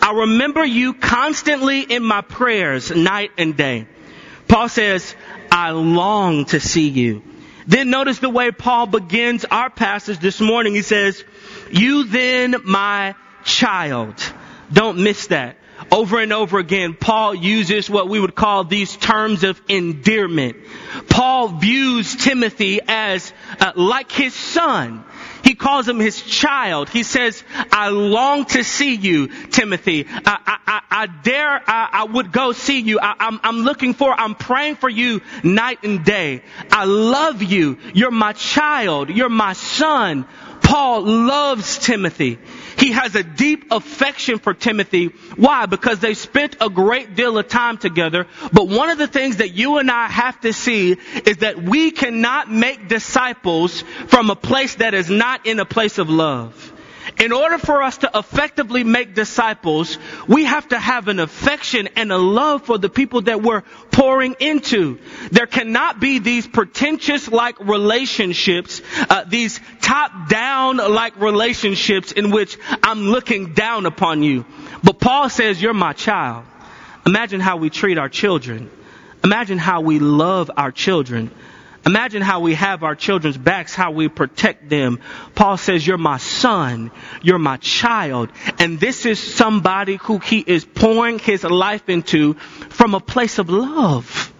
I 0.00 0.12
remember 0.12 0.64
you 0.64 0.94
constantly 0.94 1.82
in 1.82 2.02
my 2.02 2.22
prayers 2.22 2.90
night 2.90 3.30
and 3.36 3.56
day. 3.56 3.86
Paul 4.48 4.68
says, 4.68 5.14
I 5.52 5.70
long 5.70 6.46
to 6.46 6.60
see 6.60 6.88
you. 6.88 7.22
Then 7.68 7.90
notice 7.90 8.18
the 8.18 8.30
way 8.30 8.50
Paul 8.50 8.86
begins 8.86 9.44
our 9.44 9.68
passage 9.68 10.18
this 10.20 10.40
morning. 10.40 10.74
He 10.74 10.80
says, 10.80 11.22
you 11.70 12.04
then 12.04 12.56
my 12.64 13.14
child. 13.44 14.14
Don't 14.72 15.04
miss 15.04 15.26
that. 15.26 15.58
Over 15.92 16.18
and 16.18 16.32
over 16.32 16.58
again, 16.58 16.94
Paul 16.94 17.34
uses 17.34 17.90
what 17.90 18.08
we 18.08 18.18
would 18.18 18.34
call 18.34 18.64
these 18.64 18.96
terms 18.96 19.44
of 19.44 19.60
endearment. 19.68 20.56
Paul 21.10 21.48
views 21.48 22.16
Timothy 22.16 22.80
as 22.88 23.34
uh, 23.60 23.72
like 23.76 24.10
his 24.12 24.32
son. 24.32 25.04
He 25.48 25.54
calls 25.54 25.88
him 25.88 25.98
his 25.98 26.20
child. 26.20 26.90
He 26.90 27.02
says, 27.02 27.42
I 27.72 27.88
long 27.88 28.44
to 28.52 28.62
see 28.62 28.94
you, 28.96 29.28
Timothy. 29.46 30.04
I, 30.06 30.58
I, 30.66 30.82
I 30.90 31.06
dare, 31.06 31.62
I, 31.66 31.88
I, 31.90 32.04
would 32.04 32.32
go 32.32 32.52
see 32.52 32.80
you. 32.80 33.00
I, 33.00 33.14
I'm, 33.18 33.40
I'm 33.42 33.60
looking 33.60 33.94
for, 33.94 34.12
I'm 34.12 34.34
praying 34.34 34.76
for 34.76 34.90
you 34.90 35.22
night 35.42 35.78
and 35.84 36.04
day. 36.04 36.42
I 36.70 36.84
love 36.84 37.42
you. 37.42 37.78
You're 37.94 38.10
my 38.10 38.34
child. 38.34 39.08
You're 39.08 39.30
my 39.30 39.54
son. 39.54 40.26
Paul 40.60 41.06
loves 41.06 41.78
Timothy. 41.78 42.38
He 42.78 42.92
has 42.92 43.14
a 43.16 43.24
deep 43.24 43.72
affection 43.72 44.38
for 44.38 44.54
Timothy. 44.54 45.06
Why? 45.36 45.66
Because 45.66 45.98
they 45.98 46.14
spent 46.14 46.56
a 46.60 46.70
great 46.70 47.16
deal 47.16 47.36
of 47.36 47.48
time 47.48 47.76
together. 47.76 48.26
But 48.52 48.68
one 48.68 48.90
of 48.90 48.98
the 48.98 49.08
things 49.08 49.38
that 49.38 49.52
you 49.52 49.78
and 49.78 49.90
I 49.90 50.06
have 50.06 50.40
to 50.42 50.52
see 50.52 50.92
is 51.26 51.38
that 51.38 51.60
we 51.60 51.90
cannot 51.90 52.50
make 52.50 52.88
disciples 52.88 53.82
from 54.06 54.30
a 54.30 54.36
place 54.36 54.76
that 54.76 54.94
is 54.94 55.10
not 55.10 55.46
in 55.46 55.58
a 55.58 55.64
place 55.64 55.98
of 55.98 56.08
love. 56.08 56.72
In 57.18 57.32
order 57.32 57.58
for 57.58 57.82
us 57.82 57.98
to 57.98 58.10
effectively 58.14 58.84
make 58.84 59.14
disciples, 59.14 59.98
we 60.26 60.44
have 60.44 60.68
to 60.68 60.78
have 60.78 61.08
an 61.08 61.20
affection 61.20 61.88
and 61.96 62.12
a 62.12 62.18
love 62.18 62.64
for 62.64 62.78
the 62.78 62.88
people 62.88 63.22
that 63.22 63.42
we're 63.42 63.62
pouring 63.90 64.36
into. 64.40 64.98
There 65.30 65.46
cannot 65.46 66.00
be 66.00 66.18
these 66.18 66.46
pretentious 66.46 67.28
like 67.28 67.58
relationships, 67.60 68.82
uh, 69.08 69.24
these 69.24 69.60
top 69.80 70.28
down 70.28 70.76
like 70.76 71.18
relationships 71.20 72.12
in 72.12 72.30
which 72.30 72.58
I'm 72.82 73.00
looking 73.00 73.54
down 73.54 73.86
upon 73.86 74.22
you. 74.22 74.44
But 74.82 75.00
Paul 75.00 75.28
says, 75.28 75.60
you're 75.60 75.74
my 75.74 75.94
child. 75.94 76.44
Imagine 77.06 77.40
how 77.40 77.56
we 77.56 77.70
treat 77.70 77.98
our 77.98 78.08
children. 78.08 78.70
Imagine 79.24 79.58
how 79.58 79.80
we 79.80 79.98
love 79.98 80.50
our 80.56 80.70
children. 80.70 81.30
Imagine 81.86 82.22
how 82.22 82.40
we 82.40 82.54
have 82.54 82.82
our 82.82 82.94
children's 82.94 83.38
backs, 83.38 83.74
how 83.74 83.92
we 83.92 84.08
protect 84.08 84.68
them. 84.68 85.00
Paul 85.34 85.56
says, 85.56 85.86
you're 85.86 85.96
my 85.96 86.18
son. 86.18 86.90
You're 87.22 87.38
my 87.38 87.56
child. 87.56 88.30
And 88.58 88.78
this 88.78 89.06
is 89.06 89.18
somebody 89.18 89.96
who 89.96 90.18
he 90.18 90.40
is 90.40 90.64
pouring 90.64 91.18
his 91.18 91.44
life 91.44 91.88
into 91.88 92.34
from 92.34 92.94
a 92.94 93.00
place 93.00 93.38
of 93.38 93.48
love, 93.48 94.32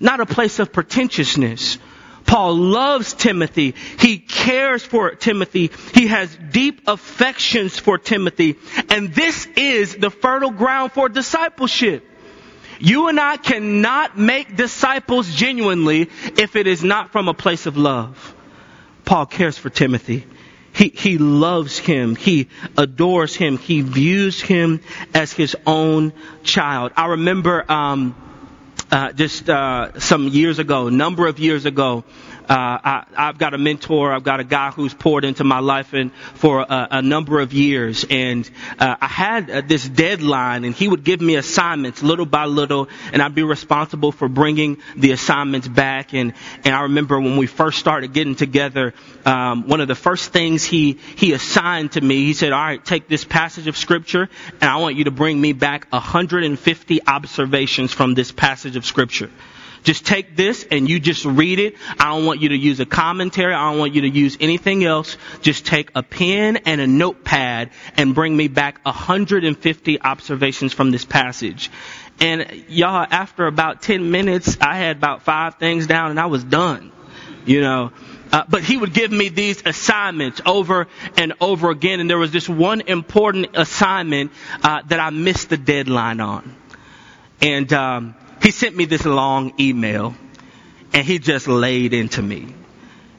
not 0.00 0.20
a 0.20 0.26
place 0.26 0.58
of 0.58 0.72
pretentiousness. 0.72 1.78
Paul 2.24 2.56
loves 2.56 3.14
Timothy. 3.14 3.74
He 4.00 4.18
cares 4.18 4.84
for 4.84 5.14
Timothy. 5.14 5.70
He 5.94 6.08
has 6.08 6.36
deep 6.50 6.82
affections 6.88 7.78
for 7.78 7.98
Timothy. 7.98 8.56
And 8.90 9.14
this 9.14 9.46
is 9.56 9.94
the 9.96 10.10
fertile 10.10 10.50
ground 10.50 10.92
for 10.92 11.08
discipleship. 11.08 12.04
You 12.78 13.08
and 13.08 13.18
I 13.18 13.36
cannot 13.36 14.18
make 14.18 14.56
disciples 14.56 15.32
genuinely 15.34 16.10
if 16.36 16.56
it 16.56 16.66
is 16.66 16.84
not 16.84 17.12
from 17.12 17.28
a 17.28 17.34
place 17.34 17.66
of 17.66 17.76
love. 17.76 18.34
Paul 19.04 19.26
cares 19.26 19.56
for 19.56 19.70
Timothy. 19.70 20.26
He, 20.72 20.88
he 20.88 21.16
loves 21.16 21.78
him. 21.78 22.16
He 22.16 22.48
adores 22.76 23.34
him. 23.34 23.56
He 23.56 23.80
views 23.80 24.42
him 24.42 24.80
as 25.14 25.32
his 25.32 25.56
own 25.66 26.12
child. 26.42 26.92
I 26.96 27.06
remember 27.06 27.64
um, 27.72 28.14
uh, 28.90 29.12
just 29.12 29.48
uh, 29.48 29.98
some 29.98 30.28
years 30.28 30.58
ago, 30.58 30.90
number 30.90 31.26
of 31.26 31.38
years 31.38 31.64
ago, 31.64 32.04
I, 32.54 33.04
I've 33.16 33.38
got 33.38 33.54
a 33.54 33.58
mentor. 33.58 34.12
I've 34.12 34.24
got 34.24 34.40
a 34.40 34.44
guy 34.44 34.70
who's 34.70 34.94
poured 34.94 35.24
into 35.24 35.44
my 35.44 35.58
life 35.58 35.92
and 35.92 36.12
for 36.34 36.60
a, 36.60 36.88
a 36.92 37.02
number 37.02 37.40
of 37.40 37.52
years. 37.52 38.04
And 38.08 38.48
uh, 38.78 38.96
I 39.00 39.06
had 39.06 39.50
uh, 39.50 39.62
this 39.66 39.88
deadline, 39.88 40.64
and 40.64 40.74
he 40.74 40.88
would 40.88 41.04
give 41.04 41.20
me 41.20 41.36
assignments 41.36 42.02
little 42.02 42.26
by 42.26 42.44
little, 42.44 42.88
and 43.12 43.22
I'd 43.22 43.34
be 43.34 43.42
responsible 43.42 44.12
for 44.12 44.28
bringing 44.28 44.78
the 44.96 45.12
assignments 45.12 45.68
back. 45.68 46.14
And 46.14 46.34
and 46.64 46.74
I 46.74 46.82
remember 46.82 47.20
when 47.20 47.36
we 47.36 47.46
first 47.46 47.78
started 47.78 48.12
getting 48.12 48.36
together, 48.36 48.94
um, 49.24 49.68
one 49.68 49.80
of 49.80 49.88
the 49.88 49.94
first 49.94 50.32
things 50.32 50.64
he 50.64 50.98
he 51.16 51.32
assigned 51.32 51.92
to 51.92 52.00
me, 52.00 52.24
he 52.24 52.32
said, 52.32 52.52
"All 52.52 52.60
right, 52.60 52.84
take 52.84 53.08
this 53.08 53.24
passage 53.24 53.66
of 53.66 53.76
scripture, 53.76 54.28
and 54.60 54.70
I 54.70 54.76
want 54.76 54.96
you 54.96 55.04
to 55.04 55.10
bring 55.10 55.40
me 55.40 55.52
back 55.52 55.86
150 55.90 57.06
observations 57.06 57.92
from 57.92 58.14
this 58.14 58.32
passage 58.32 58.76
of 58.76 58.84
scripture." 58.84 59.30
Just 59.86 60.04
take 60.04 60.34
this 60.34 60.66
and 60.68 60.88
you 60.88 60.98
just 60.98 61.24
read 61.24 61.60
it. 61.60 61.76
I 61.96 62.06
don't 62.06 62.26
want 62.26 62.42
you 62.42 62.48
to 62.48 62.56
use 62.56 62.80
a 62.80 62.86
commentary. 62.86 63.54
I 63.54 63.70
don't 63.70 63.78
want 63.78 63.94
you 63.94 64.00
to 64.00 64.08
use 64.08 64.36
anything 64.40 64.84
else. 64.84 65.16
Just 65.42 65.64
take 65.64 65.92
a 65.94 66.02
pen 66.02 66.56
and 66.56 66.80
a 66.80 66.88
notepad 66.88 67.70
and 67.96 68.12
bring 68.12 68.36
me 68.36 68.48
back 68.48 68.84
150 68.84 70.00
observations 70.02 70.72
from 70.72 70.90
this 70.90 71.04
passage. 71.04 71.70
And 72.18 72.64
y'all, 72.68 73.06
after 73.08 73.46
about 73.46 73.80
10 73.80 74.10
minutes, 74.10 74.58
I 74.60 74.74
had 74.76 74.96
about 74.96 75.22
five 75.22 75.54
things 75.54 75.86
down 75.86 76.10
and 76.10 76.18
I 76.18 76.26
was 76.26 76.42
done. 76.42 76.90
You 77.44 77.60
know, 77.60 77.92
uh, 78.32 78.42
but 78.48 78.64
he 78.64 78.76
would 78.76 78.92
give 78.92 79.12
me 79.12 79.28
these 79.28 79.64
assignments 79.64 80.40
over 80.44 80.88
and 81.16 81.34
over 81.40 81.70
again, 81.70 82.00
and 82.00 82.10
there 82.10 82.18
was 82.18 82.32
this 82.32 82.48
one 82.48 82.80
important 82.80 83.56
assignment 83.56 84.32
uh, 84.64 84.82
that 84.88 84.98
I 84.98 85.10
missed 85.10 85.50
the 85.50 85.56
deadline 85.56 86.18
on, 86.18 86.56
and 87.40 87.72
um, 87.72 88.16
he 88.42 88.50
sent 88.50 88.76
me 88.76 88.84
this 88.84 89.04
long 89.04 89.52
email 89.58 90.14
and 90.92 91.06
he 91.06 91.18
just 91.18 91.48
laid 91.48 91.92
into 91.92 92.22
me. 92.22 92.54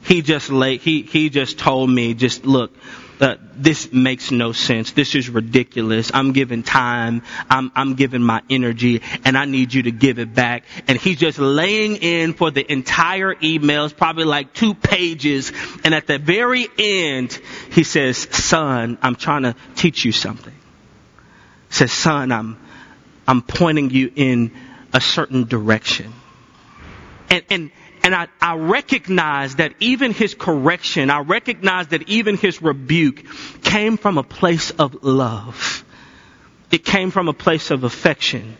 He 0.02 0.22
just 0.22 0.50
laid, 0.50 0.80
he, 0.80 1.02
he 1.02 1.28
just 1.28 1.58
told 1.58 1.90
me, 1.90 2.14
just 2.14 2.46
look, 2.46 2.74
uh, 3.20 3.36
this 3.54 3.92
makes 3.92 4.30
no 4.30 4.52
sense. 4.52 4.92
This 4.92 5.14
is 5.14 5.28
ridiculous. 5.28 6.10
I'm 6.14 6.32
giving 6.32 6.62
time. 6.62 7.22
I'm, 7.50 7.72
I'm 7.74 7.94
giving 7.94 8.22
my 8.22 8.42
energy 8.48 9.02
and 9.24 9.36
I 9.36 9.44
need 9.44 9.74
you 9.74 9.82
to 9.84 9.90
give 9.90 10.18
it 10.18 10.34
back. 10.34 10.64
And 10.86 10.98
he's 10.98 11.18
just 11.18 11.38
laying 11.38 11.96
in 11.96 12.32
for 12.32 12.50
the 12.50 12.70
entire 12.70 13.34
emails, 13.34 13.96
probably 13.96 14.24
like 14.24 14.54
two 14.54 14.74
pages. 14.74 15.52
And 15.84 15.94
at 15.94 16.06
the 16.06 16.18
very 16.18 16.68
end, 16.78 17.32
he 17.72 17.82
says, 17.82 18.16
son, 18.16 18.98
I'm 19.02 19.16
trying 19.16 19.42
to 19.42 19.56
teach 19.74 20.04
you 20.04 20.12
something. 20.12 20.54
He 21.68 21.74
says, 21.74 21.92
son, 21.92 22.30
I'm, 22.30 22.56
I'm 23.26 23.42
pointing 23.42 23.90
you 23.90 24.12
in 24.14 24.52
a 24.92 25.00
certain 25.00 25.44
direction. 25.44 26.12
And, 27.30 27.44
and, 27.50 27.70
and 28.02 28.14
I, 28.14 28.28
I 28.40 28.56
recognize 28.56 29.56
that 29.56 29.74
even 29.80 30.12
his 30.12 30.34
correction, 30.34 31.10
I 31.10 31.20
recognize 31.20 31.88
that 31.88 32.08
even 32.08 32.36
his 32.36 32.62
rebuke 32.62 33.24
came 33.62 33.96
from 33.96 34.18
a 34.18 34.22
place 34.22 34.70
of 34.70 35.02
love. 35.04 35.84
It 36.70 36.84
came 36.84 37.10
from 37.10 37.28
a 37.28 37.32
place 37.34 37.70
of 37.70 37.84
affection. 37.84 38.56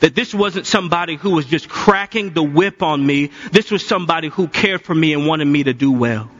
That 0.00 0.14
this 0.14 0.34
wasn't 0.34 0.66
somebody 0.66 1.16
who 1.16 1.30
was 1.30 1.44
just 1.44 1.68
cracking 1.68 2.32
the 2.32 2.42
whip 2.42 2.82
on 2.82 3.04
me. 3.04 3.30
This 3.52 3.70
was 3.70 3.86
somebody 3.86 4.28
who 4.28 4.48
cared 4.48 4.82
for 4.82 4.94
me 4.94 5.12
and 5.12 5.26
wanted 5.26 5.44
me 5.44 5.64
to 5.64 5.74
do 5.74 5.92
well. 5.92 6.30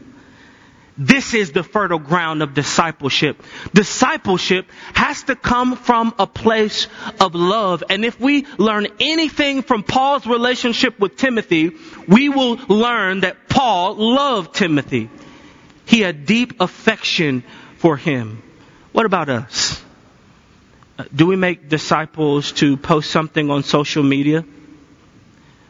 This 0.97 1.33
is 1.33 1.51
the 1.51 1.63
fertile 1.63 1.99
ground 1.99 2.43
of 2.43 2.53
discipleship. 2.53 3.41
Discipleship 3.73 4.69
has 4.93 5.23
to 5.23 5.35
come 5.35 5.75
from 5.75 6.13
a 6.19 6.27
place 6.27 6.87
of 7.19 7.33
love. 7.33 7.83
And 7.89 8.03
if 8.03 8.19
we 8.19 8.45
learn 8.57 8.87
anything 8.99 9.61
from 9.61 9.83
Paul's 9.83 10.27
relationship 10.27 10.99
with 10.99 11.15
Timothy, 11.15 11.71
we 12.07 12.29
will 12.29 12.57
learn 12.67 13.21
that 13.21 13.47
Paul 13.47 13.95
loved 13.95 14.53
Timothy. 14.53 15.09
He 15.85 16.01
had 16.01 16.25
deep 16.25 16.59
affection 16.59 17.43
for 17.77 17.95
him. 17.95 18.43
What 18.91 19.05
about 19.05 19.29
us? 19.29 19.81
Uh, 20.99 21.05
do 21.15 21.25
we 21.25 21.35
make 21.35 21.69
disciples 21.69 22.51
to 22.53 22.75
post 22.75 23.09
something 23.09 23.49
on 23.49 23.63
social 23.63 24.03
media? 24.03 24.43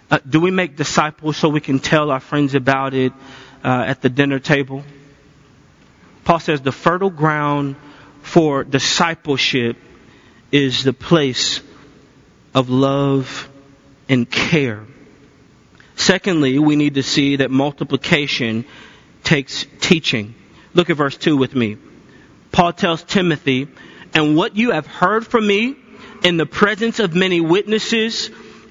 Uh, 0.10 0.20
do 0.28 0.40
we 0.42 0.52
make 0.52 0.76
disciples 0.76 1.38
so 1.38 1.48
we 1.48 1.62
can 1.62 1.80
tell 1.80 2.10
our 2.12 2.20
friends 2.20 2.56
about 2.56 2.94
it 2.94 3.14
uh, 3.64 3.86
at 3.88 4.02
the 4.02 4.10
dinner 4.10 4.40
table? 4.40 4.84
Paul 6.32 6.40
says 6.40 6.62
the 6.62 6.72
fertile 6.72 7.10
ground 7.10 7.76
for 8.22 8.64
discipleship 8.64 9.76
is 10.50 10.86
the 10.86 10.94
place 10.94 11.60
of 12.56 12.70
love 12.70 13.50
and 14.08 14.32
care. 14.32 14.86
Secondly, 15.98 16.58
we 16.58 16.78
need 16.78 16.94
to 16.94 17.04
see 17.04 17.36
that 17.36 17.52
multiplication 17.52 18.64
takes 19.26 19.66
teaching. 19.82 20.34
Look 20.74 20.90
at 20.90 20.96
verse 20.96 21.18
2 21.18 21.36
with 21.36 21.54
me. 21.54 21.76
Paul 22.54 22.72
tells 22.72 23.04
Timothy, 23.04 23.68
and 24.14 24.38
what 24.38 24.56
you 24.56 24.72
have 24.72 24.88
heard 24.88 25.28
from 25.28 25.46
me 25.46 25.76
in 26.24 26.38
the 26.38 26.46
presence 26.46 27.00
of 27.00 27.14
many 27.14 27.42
witnesses, 27.42 28.30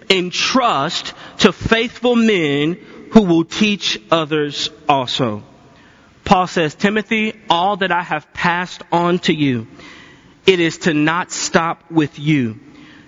entrust 0.08 1.12
to 1.40 1.52
faithful 1.52 2.16
men 2.16 2.78
who 3.12 3.24
will 3.24 3.44
teach 3.44 4.00
others 4.10 4.70
also. 4.88 5.42
Paul 6.30 6.46
says, 6.46 6.76
Timothy, 6.76 7.32
all 7.50 7.78
that 7.78 7.90
I 7.90 8.02
have 8.02 8.32
passed 8.32 8.84
on 8.92 9.18
to 9.20 9.34
you, 9.34 9.66
it 10.46 10.60
is 10.60 10.78
to 10.78 10.94
not 10.94 11.32
stop 11.32 11.90
with 11.90 12.20
you. 12.20 12.60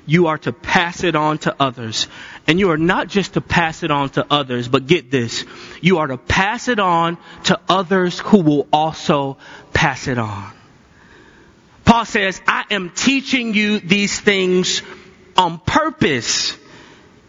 You 0.06 0.26
are 0.26 0.38
to 0.38 0.52
pass 0.52 1.04
it 1.04 1.14
on 1.14 1.38
to 1.38 1.54
others. 1.60 2.08
And 2.48 2.58
you 2.58 2.72
are 2.72 2.76
not 2.76 3.06
just 3.06 3.34
to 3.34 3.40
pass 3.40 3.84
it 3.84 3.92
on 3.92 4.10
to 4.10 4.26
others, 4.28 4.66
but 4.66 4.88
get 4.88 5.12
this. 5.12 5.44
You 5.80 5.98
are 5.98 6.08
to 6.08 6.18
pass 6.18 6.66
it 6.66 6.80
on 6.80 7.16
to 7.44 7.60
others 7.68 8.18
who 8.18 8.42
will 8.42 8.66
also 8.72 9.38
pass 9.72 10.08
it 10.08 10.18
on. 10.18 10.52
Paul 11.84 12.04
says, 12.04 12.42
I 12.48 12.64
am 12.72 12.90
teaching 12.90 13.54
you 13.54 13.78
these 13.78 14.18
things 14.18 14.82
on 15.36 15.60
purpose. 15.60 16.58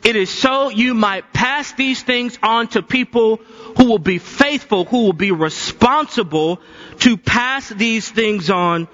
It 0.04 0.16
is 0.16 0.32
so 0.32 0.70
you 0.70 0.96
might 0.96 1.32
pass 1.34 1.72
these 1.74 2.02
things 2.02 2.40
on 2.42 2.68
to 2.70 2.82
people 2.82 3.42
who 3.78 3.86
will 3.86 4.00
be 4.00 4.20
faithful, 4.20 4.86
who 4.86 5.06
will 5.06 5.14
be 5.14 5.32
responsible 5.32 6.62
to 7.00 7.18
pass 7.18 7.70
these 7.70 8.10
things 8.10 8.50
on 8.50 8.88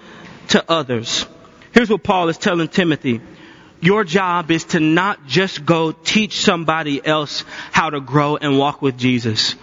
to 0.49 0.63
others. 0.69 1.25
Here's 1.71 1.89
what 1.89 2.03
Paul 2.03 2.29
is 2.29 2.37
telling 2.37 2.67
Timothy. 2.67 3.21
Your 3.81 4.03
job 4.03 4.51
is 4.51 4.65
to 4.65 4.79
not 4.79 5.25
just 5.25 5.65
go 5.65 5.91
teach 5.91 6.41
somebody 6.41 7.05
else 7.05 7.45
how 7.71 7.89
to 7.89 8.01
grow 8.01 8.35
and 8.35 8.57
walk 8.57 8.81
with 8.81 8.97
Jesus. 8.97 9.55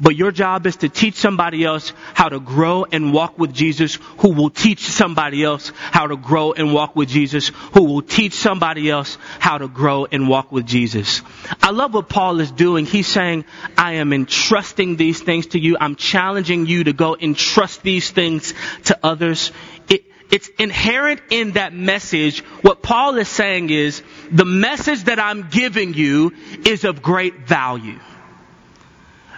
But 0.00 0.14
your 0.16 0.30
job 0.30 0.66
is 0.66 0.76
to 0.76 0.88
teach 0.88 1.14
somebody 1.14 1.64
else 1.64 1.92
how 2.14 2.28
to 2.28 2.38
grow 2.38 2.84
and 2.84 3.12
walk 3.14 3.38
with 3.38 3.54
Jesus, 3.54 3.94
who 4.18 4.32
will 4.32 4.50
teach 4.50 4.80
somebody 4.80 5.42
else 5.42 5.72
how 5.76 6.06
to 6.06 6.16
grow 6.16 6.52
and 6.52 6.74
walk 6.74 6.94
with 6.94 7.08
Jesus, 7.08 7.48
who 7.72 7.84
will 7.84 8.02
teach 8.02 8.34
somebody 8.34 8.90
else 8.90 9.16
how 9.38 9.58
to 9.58 9.68
grow 9.68 10.06
and 10.06 10.28
walk 10.28 10.52
with 10.52 10.66
Jesus. 10.66 11.22
I 11.62 11.70
love 11.70 11.94
what 11.94 12.08
Paul 12.08 12.40
is 12.40 12.50
doing. 12.50 12.84
He's 12.84 13.06
saying, 13.06 13.46
I 13.78 13.94
am 13.94 14.12
entrusting 14.12 14.96
these 14.96 15.22
things 15.22 15.48
to 15.48 15.58
you. 15.58 15.76
I'm 15.80 15.96
challenging 15.96 16.66
you 16.66 16.84
to 16.84 16.92
go 16.92 17.16
entrust 17.18 17.82
these 17.82 18.10
things 18.10 18.52
to 18.84 18.98
others. 19.02 19.50
It, 19.88 20.04
it's 20.30 20.48
inherent 20.58 21.22
in 21.30 21.52
that 21.52 21.72
message. 21.72 22.40
What 22.60 22.82
Paul 22.82 23.16
is 23.16 23.28
saying 23.28 23.70
is, 23.70 24.02
the 24.30 24.44
message 24.44 25.04
that 25.04 25.18
I'm 25.18 25.48
giving 25.48 25.94
you 25.94 26.34
is 26.66 26.84
of 26.84 27.00
great 27.00 27.46
value. 27.46 27.98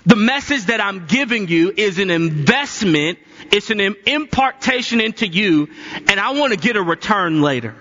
The 0.09 0.17
message 0.17 0.65
that 0.67 0.81
I'm 0.81 1.05
giving 1.05 1.49
you 1.49 1.71
is 1.77 1.99
an 1.99 2.09
investment. 2.09 3.19
It's 3.53 3.69
an 3.69 3.79
impartation 3.79 5.03
into 5.03 5.27
you 5.27 5.69
and 6.09 6.19
I 6.19 6.31
want 6.31 6.55
to 6.55 6.59
get 6.59 6.77
a 6.77 6.83
return 6.83 7.43
later. 7.43 7.77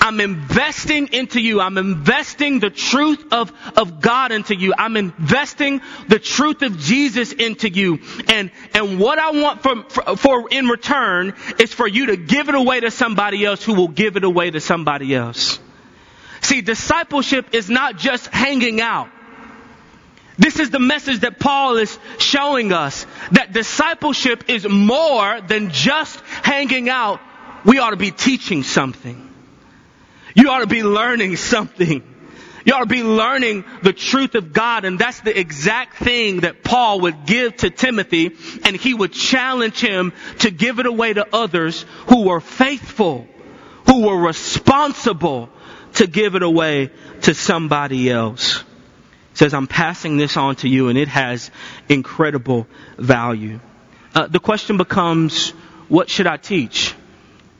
I'm 0.00 0.20
investing 0.20 1.08
into 1.12 1.38
you. 1.38 1.60
I'm 1.60 1.76
investing 1.76 2.60
the 2.60 2.70
truth 2.70 3.30
of, 3.30 3.52
of 3.76 4.00
God 4.00 4.32
into 4.32 4.54
you. 4.54 4.72
I'm 4.78 4.96
investing 4.96 5.82
the 6.08 6.18
truth 6.18 6.62
of 6.62 6.78
Jesus 6.78 7.32
into 7.32 7.68
you. 7.68 7.98
And, 8.28 8.50
and 8.72 8.98
what 8.98 9.18
I 9.18 9.32
want 9.32 9.62
for, 9.62 9.82
for, 9.90 10.16
for 10.16 10.48
in 10.50 10.66
return 10.68 11.34
is 11.58 11.74
for 11.74 11.86
you 11.86 12.06
to 12.06 12.16
give 12.16 12.48
it 12.48 12.54
away 12.54 12.80
to 12.80 12.90
somebody 12.90 13.44
else 13.44 13.62
who 13.62 13.74
will 13.74 13.88
give 13.88 14.16
it 14.16 14.24
away 14.24 14.50
to 14.50 14.60
somebody 14.62 15.14
else. 15.14 15.58
See, 16.40 16.62
discipleship 16.62 17.48
is 17.52 17.68
not 17.68 17.98
just 17.98 18.28
hanging 18.28 18.80
out. 18.80 19.10
This 20.38 20.60
is 20.60 20.70
the 20.70 20.78
message 20.78 21.20
that 21.20 21.40
Paul 21.40 21.78
is 21.78 21.98
showing 22.18 22.72
us 22.72 23.06
that 23.32 23.52
discipleship 23.52 24.44
is 24.48 24.68
more 24.68 25.40
than 25.40 25.70
just 25.70 26.20
hanging 26.20 26.88
out. 26.88 27.20
We 27.64 27.80
ought 27.80 27.90
to 27.90 27.96
be 27.96 28.12
teaching 28.12 28.62
something. 28.62 29.34
You 30.36 30.50
ought 30.50 30.60
to 30.60 30.68
be 30.68 30.84
learning 30.84 31.34
something. 31.36 32.04
You 32.64 32.74
ought 32.74 32.80
to 32.80 32.86
be 32.86 33.02
learning 33.02 33.64
the 33.82 33.92
truth 33.92 34.36
of 34.36 34.52
God. 34.52 34.84
And 34.84 34.96
that's 34.96 35.20
the 35.22 35.36
exact 35.36 35.96
thing 35.96 36.40
that 36.40 36.62
Paul 36.62 37.00
would 37.00 37.26
give 37.26 37.56
to 37.56 37.70
Timothy. 37.70 38.36
And 38.62 38.76
he 38.76 38.94
would 38.94 39.12
challenge 39.12 39.80
him 39.80 40.12
to 40.40 40.52
give 40.52 40.78
it 40.78 40.86
away 40.86 41.14
to 41.14 41.26
others 41.34 41.84
who 42.06 42.22
were 42.28 42.40
faithful, 42.40 43.26
who 43.86 44.06
were 44.06 44.18
responsible 44.18 45.48
to 45.94 46.06
give 46.06 46.36
it 46.36 46.44
away 46.44 46.90
to 47.22 47.34
somebody 47.34 48.08
else 48.08 48.62
says, 49.38 49.54
I'm 49.54 49.68
passing 49.68 50.16
this 50.16 50.36
on 50.36 50.56
to 50.56 50.68
you 50.68 50.88
and 50.88 50.98
it 50.98 51.06
has 51.06 51.52
incredible 51.88 52.66
value. 52.98 53.60
Uh, 54.12 54.26
the 54.26 54.40
question 54.40 54.76
becomes, 54.78 55.50
what 55.88 56.10
should 56.10 56.26
I 56.26 56.36
teach? 56.36 56.92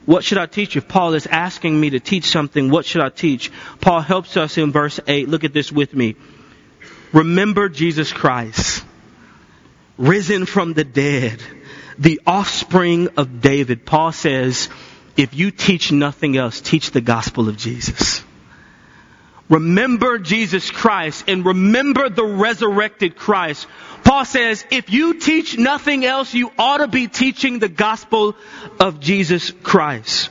What 0.04 0.24
should 0.24 0.38
I 0.38 0.46
teach? 0.46 0.76
If 0.76 0.88
Paul 0.88 1.14
is 1.14 1.26
asking 1.26 1.80
me 1.80 1.90
to 1.90 2.00
teach 2.00 2.24
something, 2.24 2.68
what 2.68 2.84
should 2.84 3.00
I 3.00 3.10
teach? 3.10 3.52
Paul 3.80 4.00
helps 4.00 4.36
us 4.36 4.58
in 4.58 4.72
verse 4.72 4.98
8. 5.06 5.28
Look 5.28 5.44
at 5.44 5.52
this 5.52 5.70
with 5.70 5.94
me. 5.94 6.16
Remember 7.12 7.68
Jesus 7.68 8.12
Christ, 8.12 8.84
risen 9.96 10.46
from 10.46 10.74
the 10.74 10.84
dead, 10.84 11.40
the 11.96 12.20
offspring 12.26 13.08
of 13.16 13.40
David. 13.40 13.86
Paul 13.86 14.10
says, 14.10 14.68
if 15.16 15.32
you 15.32 15.52
teach 15.52 15.92
nothing 15.92 16.36
else, 16.36 16.60
teach 16.60 16.90
the 16.90 17.00
gospel 17.00 17.48
of 17.48 17.56
Jesus. 17.56 18.24
Remember 19.48 20.18
Jesus 20.18 20.70
Christ 20.70 21.24
and 21.28 21.44
remember 21.44 22.08
the 22.08 22.24
resurrected 22.24 23.16
Christ. 23.16 23.66
Paul 24.04 24.24
says, 24.24 24.64
if 24.70 24.90
you 24.90 25.18
teach 25.18 25.56
nothing 25.56 26.04
else, 26.04 26.34
you 26.34 26.50
ought 26.58 26.78
to 26.78 26.88
be 26.88 27.08
teaching 27.08 27.58
the 27.58 27.68
gospel 27.68 28.36
of 28.78 29.00
Jesus 29.00 29.50
Christ. 29.50 30.30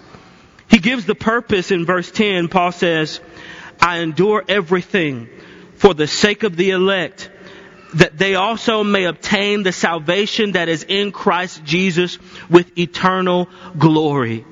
He 0.70 0.80
gives 0.80 1.06
the 1.06 1.16
purpose 1.16 1.72
in 1.72 1.86
verse 1.86 2.12
10. 2.12 2.48
Paul 2.50 2.72
says, 2.72 3.20
I 3.82 4.00
endure 4.00 4.44
everything 4.48 5.30
for 5.76 5.94
the 5.94 6.08
sake 6.08 6.44
of 6.44 6.56
the 6.56 6.72
elect, 6.72 7.30
that 7.96 8.18
they 8.18 8.36
also 8.36 8.84
may 8.84 9.06
obtain 9.06 9.64
the 9.64 9.72
salvation 9.72 10.54
that 10.54 10.70
is 10.70 10.84
in 10.84 11.12
Christ 11.12 11.64
Jesus 11.64 12.18
with 12.50 12.78
eternal 12.78 13.48
glory. 13.78 14.46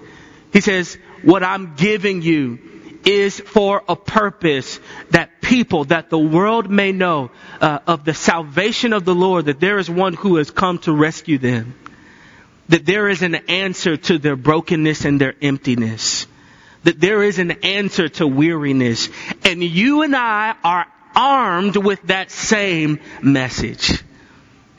He 0.53 0.61
says, 0.61 0.97
what 1.23 1.43
I'm 1.43 1.75
giving 1.75 2.21
you 2.21 2.74
is 3.05 3.39
for 3.39 3.83
a 3.87 3.95
purpose 3.95 4.79
that 5.11 5.41
people, 5.41 5.85
that 5.85 6.09
the 6.09 6.17
world 6.17 6.69
may 6.69 6.91
know 6.91 7.31
uh, 7.61 7.79
of 7.85 8.03
the 8.03 8.13
salvation 8.13 8.93
of 8.93 9.05
the 9.05 9.15
Lord, 9.15 9.45
that 9.45 9.59
there 9.59 9.77
is 9.77 9.89
one 9.89 10.13
who 10.13 10.37
has 10.37 10.49
come 10.49 10.79
to 10.79 10.91
rescue 10.91 11.37
them, 11.37 11.75
that 12.69 12.85
there 12.85 13.07
is 13.07 13.21
an 13.21 13.35
answer 13.35 13.95
to 13.95 14.17
their 14.17 14.35
brokenness 14.35 15.05
and 15.05 15.21
their 15.21 15.35
emptiness, 15.41 16.25
that 16.83 16.99
there 16.99 17.21
is 17.21 17.37
an 17.37 17.51
answer 17.63 18.09
to 18.09 18.27
weariness, 18.27 19.09
and 19.43 19.63
you 19.63 20.01
and 20.01 20.15
I 20.15 20.55
are 20.63 20.87
armed 21.15 21.77
with 21.77 22.01
that 22.03 22.31
same 22.31 22.99
message. 23.21 24.03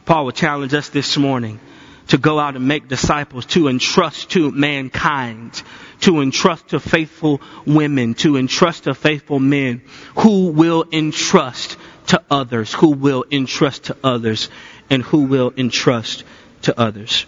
Paul 0.04 0.26
will 0.26 0.32
challenge 0.32 0.74
us 0.74 0.88
this 0.88 1.16
morning 1.16 1.60
to 2.08 2.18
go 2.18 2.38
out 2.38 2.56
and 2.56 2.68
make 2.68 2.88
disciples, 2.88 3.46
to 3.46 3.68
entrust 3.68 4.30
to 4.30 4.50
mankind 4.50 5.62
to 6.00 6.20
entrust 6.20 6.68
to 6.68 6.80
faithful 6.80 7.40
women, 7.66 8.14
to 8.14 8.36
entrust 8.36 8.84
to 8.84 8.94
faithful 8.94 9.38
men 9.38 9.82
who 10.16 10.48
will 10.48 10.84
entrust 10.92 11.76
to 12.08 12.22
others, 12.30 12.72
who 12.72 12.90
will 12.90 13.24
entrust 13.30 13.84
to 13.84 13.96
others, 14.04 14.48
and 14.90 15.02
who 15.02 15.22
will 15.22 15.52
entrust 15.56 16.24
to 16.62 16.78
others. 16.78 17.26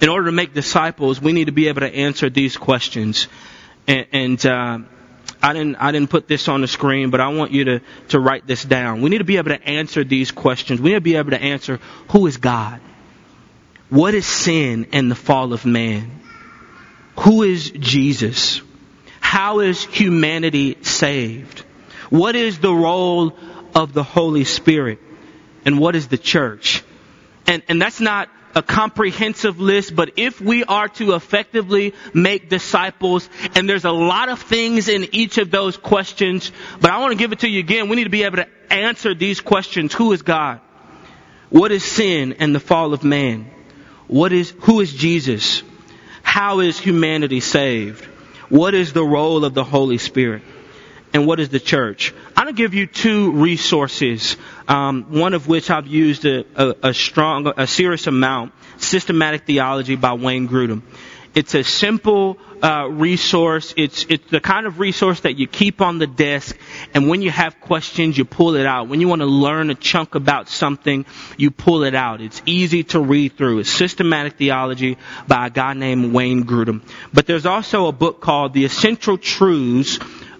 In 0.00 0.08
order 0.08 0.26
to 0.26 0.32
make 0.32 0.54
disciples, 0.54 1.20
we 1.20 1.32
need 1.32 1.46
to 1.46 1.52
be 1.52 1.68
able 1.68 1.80
to 1.80 1.94
answer 1.94 2.28
these 2.30 2.56
questions. 2.56 3.28
And, 3.86 4.06
and 4.12 4.46
uh, 4.46 4.78
I 5.42 5.52
didn't 5.52 5.76
I 5.76 5.92
didn't 5.92 6.10
put 6.10 6.28
this 6.28 6.48
on 6.48 6.60
the 6.60 6.66
screen, 6.66 7.10
but 7.10 7.20
I 7.20 7.28
want 7.28 7.52
you 7.52 7.64
to 7.64 7.80
to 8.08 8.20
write 8.20 8.46
this 8.46 8.64
down. 8.64 9.02
We 9.02 9.10
need 9.10 9.18
to 9.18 9.24
be 9.24 9.36
able 9.36 9.50
to 9.50 9.62
answer 9.62 10.04
these 10.04 10.30
questions. 10.30 10.80
We 10.80 10.90
need 10.90 10.96
to 10.96 11.00
be 11.00 11.16
able 11.16 11.30
to 11.30 11.42
answer 11.42 11.80
who 12.10 12.26
is 12.26 12.36
God? 12.36 12.80
What 13.90 14.14
is 14.14 14.26
sin 14.26 14.88
and 14.92 15.10
the 15.10 15.14
fall 15.14 15.52
of 15.52 15.66
man? 15.66 16.23
Who 17.16 17.42
is 17.42 17.70
Jesus? 17.70 18.60
How 19.20 19.60
is 19.60 19.84
humanity 19.84 20.78
saved? 20.82 21.64
What 22.10 22.36
is 22.36 22.58
the 22.58 22.72
role 22.72 23.36
of 23.74 23.92
the 23.92 24.02
Holy 24.02 24.44
Spirit? 24.44 24.98
And 25.64 25.78
what 25.78 25.96
is 25.96 26.08
the 26.08 26.18
church? 26.18 26.82
And, 27.46 27.62
and 27.68 27.80
that's 27.80 28.00
not 28.00 28.28
a 28.54 28.62
comprehensive 28.62 29.60
list, 29.60 29.96
but 29.96 30.12
if 30.16 30.40
we 30.40 30.62
are 30.64 30.88
to 30.88 31.14
effectively 31.14 31.94
make 32.12 32.48
disciples, 32.48 33.28
and 33.54 33.68
there's 33.68 33.84
a 33.84 33.90
lot 33.90 34.28
of 34.28 34.40
things 34.40 34.88
in 34.88 35.08
each 35.12 35.38
of 35.38 35.50
those 35.50 35.76
questions, 35.76 36.52
but 36.80 36.90
I 36.90 36.98
want 36.98 37.12
to 37.12 37.18
give 37.18 37.32
it 37.32 37.40
to 37.40 37.48
you 37.48 37.60
again. 37.60 37.88
We 37.88 37.96
need 37.96 38.04
to 38.04 38.10
be 38.10 38.22
able 38.22 38.36
to 38.36 38.48
answer 38.70 39.14
these 39.14 39.40
questions. 39.40 39.92
Who 39.94 40.12
is 40.12 40.22
God? 40.22 40.60
What 41.50 41.72
is 41.72 41.84
sin 41.84 42.34
and 42.38 42.54
the 42.54 42.60
fall 42.60 42.92
of 42.92 43.04
man? 43.04 43.50
What 44.06 44.32
is, 44.32 44.54
who 44.60 44.80
is 44.80 44.92
Jesus? 44.92 45.62
How 46.34 46.58
is 46.58 46.80
humanity 46.80 47.38
saved? 47.38 48.04
What 48.48 48.74
is 48.74 48.92
the 48.92 49.04
role 49.04 49.44
of 49.44 49.54
the 49.54 49.62
Holy 49.62 49.98
Spirit? 49.98 50.42
And 51.12 51.28
what 51.28 51.38
is 51.38 51.50
the 51.50 51.60
church? 51.60 52.12
I'm 52.36 52.46
going 52.46 52.56
to 52.56 52.60
give 52.60 52.74
you 52.74 52.88
two 52.88 53.30
resources, 53.30 54.36
um, 54.66 55.04
one 55.10 55.34
of 55.34 55.46
which 55.46 55.70
I've 55.70 55.86
used 55.86 56.24
a, 56.24 56.44
a, 56.56 56.88
a 56.88 56.92
strong, 56.92 57.52
a 57.56 57.68
serious 57.68 58.08
amount, 58.08 58.52
Systematic 58.78 59.46
Theology 59.46 59.94
by 59.94 60.14
Wayne 60.14 60.48
Grudem. 60.48 60.82
It's 61.34 61.54
a 61.54 61.64
simple 61.64 62.38
uh, 62.62 62.86
resource. 62.88 63.74
It's 63.76 64.06
it's 64.08 64.30
the 64.30 64.40
kind 64.40 64.66
of 64.66 64.78
resource 64.78 65.20
that 65.20 65.36
you 65.36 65.48
keep 65.48 65.80
on 65.80 65.98
the 65.98 66.06
desk, 66.06 66.56
and 66.94 67.08
when 67.08 67.22
you 67.22 67.30
have 67.30 67.60
questions, 67.60 68.16
you 68.16 68.24
pull 68.24 68.54
it 68.54 68.66
out. 68.66 68.88
When 68.88 69.00
you 69.00 69.08
want 69.08 69.20
to 69.20 69.26
learn 69.26 69.70
a 69.70 69.74
chunk 69.74 70.14
about 70.14 70.48
something, 70.48 71.04
you 71.36 71.50
pull 71.50 71.82
it 71.82 71.94
out. 71.94 72.20
It's 72.20 72.40
easy 72.46 72.84
to 72.84 73.00
read 73.00 73.36
through. 73.36 73.58
It's 73.60 73.70
systematic 73.70 74.36
theology 74.36 74.96
by 75.26 75.48
a 75.48 75.50
guy 75.50 75.74
named 75.74 76.12
Wayne 76.12 76.44
Grudem. 76.44 76.82
But 77.12 77.26
there's 77.26 77.46
also 77.46 77.88
a 77.88 77.92
book 77.92 78.20
called 78.20 78.52
The 78.52 78.64
Essential 78.64 79.18
Truths 79.18 79.98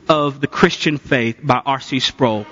of 0.09 0.41
the 0.41 0.47
Christian 0.47 0.99
Faith 0.99 1.41
by 1.43 1.61
R.C. 1.65 1.99
Sproul. 2.01 2.47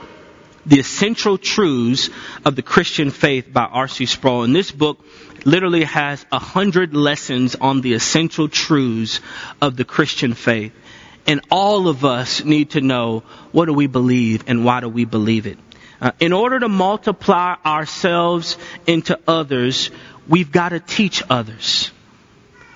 The 0.65 0.79
Essential 0.79 1.39
Truths 1.39 2.11
of 2.45 2.57
the 2.57 2.63
Christian 2.63 3.11
Faith 3.11 3.53
by 3.53 3.65
R.C. 3.65 4.07
Sproul. 4.07 4.45
And 4.45 4.55
this 4.55 4.71
book 4.71 5.05
literally 5.45 5.85
has 5.85 6.25
a 6.31 6.39
hundred 6.39 6.95
lessons 6.95 7.57
on 7.57 7.81
the 7.81 7.95
essential 7.95 8.49
truths 8.49 9.21
of 9.61 9.77
the 9.77 9.85
Christian 9.85 10.35
faith. 10.35 10.73
And 11.27 11.41
all 11.51 11.89
of 11.89 12.05
us 12.05 12.45
need 12.45 12.71
to 12.71 12.81
know 12.81 13.25
what 13.53 13.67
do 13.67 13.73
we 13.73 13.87
believe 13.87 14.45
and 14.47 14.65
why 14.65 14.81
do 14.81 14.89
we 14.89 15.05
believe 15.05 15.47
it. 15.47 15.59
Uh, 16.01 16.11
in 16.19 16.33
order 16.33 16.59
to 16.59 16.69
multiply 16.69 17.55
ourselves 17.65 18.57
into 18.87 19.19
others, 19.29 19.91
we've 20.29 20.51
got 20.51 20.71
to 20.71 20.81
teach 20.81 21.23
others. 21.31 21.93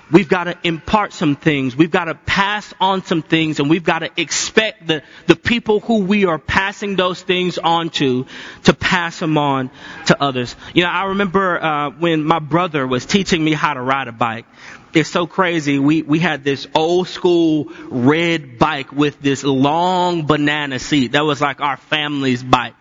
We've 0.09 0.29
got 0.29 0.45
to 0.45 0.57
impart 0.63 1.11
some 1.11 1.35
things. 1.35 1.75
We've 1.75 1.91
got 1.91 2.05
to 2.05 2.15
pass 2.15 2.73
on 2.79 3.03
some 3.03 3.21
things 3.21 3.59
and 3.59 3.69
we've 3.69 3.83
got 3.83 3.99
to 3.99 4.09
expect 4.15 4.87
the, 4.87 5.03
the 5.25 5.35
people 5.35 5.81
who 5.81 6.03
we 6.03 6.25
are 6.25 6.39
passing 6.39 6.95
those 6.95 7.21
things 7.21 7.57
on 7.57 7.89
to, 7.91 8.25
to 8.63 8.73
pass 8.73 9.19
them 9.19 9.37
on 9.37 9.69
to 10.05 10.21
others. 10.21 10.55
You 10.73 10.83
know, 10.83 10.89
I 10.89 11.05
remember, 11.05 11.61
uh, 11.61 11.89
when 11.91 12.23
my 12.23 12.39
brother 12.39 12.87
was 12.87 13.05
teaching 13.05 13.43
me 13.43 13.53
how 13.53 13.73
to 13.73 13.81
ride 13.81 14.07
a 14.07 14.13
bike 14.13 14.45
it's 14.93 15.09
so 15.09 15.27
crazy. 15.27 15.79
We, 15.79 16.01
we 16.01 16.19
had 16.19 16.43
this 16.43 16.67
old 16.73 17.07
school 17.07 17.71
red 17.89 18.57
bike 18.57 18.91
with 18.91 19.19
this 19.21 19.43
long 19.43 20.25
banana 20.25 20.79
seat. 20.79 21.11
That 21.11 21.25
was 21.25 21.41
like 21.41 21.61
our 21.61 21.77
family's 21.77 22.41
bike. 22.41 22.73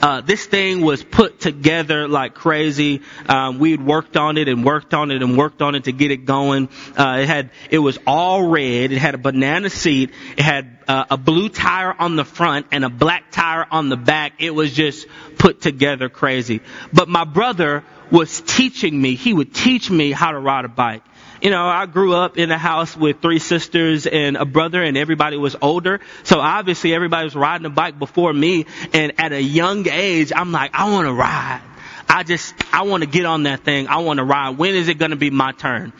Uh, 0.00 0.20
this 0.20 0.46
thing 0.46 0.80
was 0.80 1.02
put 1.02 1.40
together 1.40 2.08
like 2.08 2.34
crazy. 2.34 3.02
Um, 3.28 3.58
we 3.58 3.72
had 3.72 3.84
worked 3.84 4.16
on 4.16 4.38
it 4.38 4.48
and 4.48 4.64
worked 4.64 4.94
on 4.94 5.10
it 5.10 5.22
and 5.22 5.36
worked 5.36 5.62
on 5.62 5.74
it 5.74 5.84
to 5.84 5.92
get 5.92 6.10
it 6.10 6.24
going. 6.24 6.68
Uh, 6.96 7.18
it 7.20 7.26
had, 7.26 7.50
it 7.70 7.78
was 7.78 7.98
all 8.06 8.48
red. 8.48 8.92
It 8.92 8.98
had 8.98 9.14
a 9.14 9.18
banana 9.18 9.70
seat. 9.70 10.10
It 10.36 10.42
had 10.42 10.78
uh, 10.88 11.04
a 11.10 11.16
blue 11.16 11.48
tire 11.48 11.94
on 11.98 12.16
the 12.16 12.24
front 12.24 12.66
and 12.72 12.84
a 12.84 12.90
black 12.90 13.30
tire 13.30 13.66
on 13.70 13.88
the 13.88 13.96
back. 13.96 14.34
It 14.38 14.54
was 14.54 14.72
just 14.72 15.06
put 15.38 15.60
together 15.60 16.08
crazy. 16.08 16.60
But 16.92 17.08
my 17.08 17.24
brother 17.24 17.84
was 18.10 18.40
teaching 18.40 19.00
me. 19.00 19.14
He 19.14 19.32
would 19.32 19.54
teach 19.54 19.90
me 19.90 20.12
how 20.12 20.32
to 20.32 20.38
ride 20.38 20.64
a 20.64 20.68
bike 20.68 21.02
you 21.42 21.50
know, 21.50 21.66
I 21.66 21.86
grew 21.86 22.14
up 22.14 22.38
in 22.38 22.52
a 22.52 22.56
house 22.56 22.96
with 22.96 23.20
three 23.20 23.40
sisters 23.40 24.06
and 24.06 24.36
a 24.36 24.44
brother 24.44 24.80
and 24.80 24.96
everybody 24.96 25.36
was 25.36 25.56
older. 25.60 25.98
So 26.22 26.38
obviously 26.38 26.94
everybody 26.94 27.24
was 27.24 27.34
riding 27.34 27.66
a 27.66 27.70
bike 27.70 27.98
before 27.98 28.32
me. 28.32 28.66
And 28.92 29.18
at 29.18 29.32
a 29.32 29.42
young 29.42 29.88
age, 29.88 30.32
I'm 30.34 30.52
like, 30.52 30.70
I 30.72 30.88
want 30.90 31.08
to 31.08 31.12
ride. 31.12 31.62
I 32.08 32.22
just, 32.22 32.54
I 32.72 32.82
want 32.82 33.02
to 33.02 33.08
get 33.08 33.26
on 33.26 33.42
that 33.42 33.64
thing. 33.64 33.88
I 33.88 33.98
want 33.98 34.18
to 34.18 34.24
ride. 34.24 34.56
When 34.56 34.76
is 34.76 34.88
it 34.88 34.98
going 34.98 35.10
to 35.10 35.16
be 35.16 35.30
my 35.30 35.50
turn? 35.50 35.92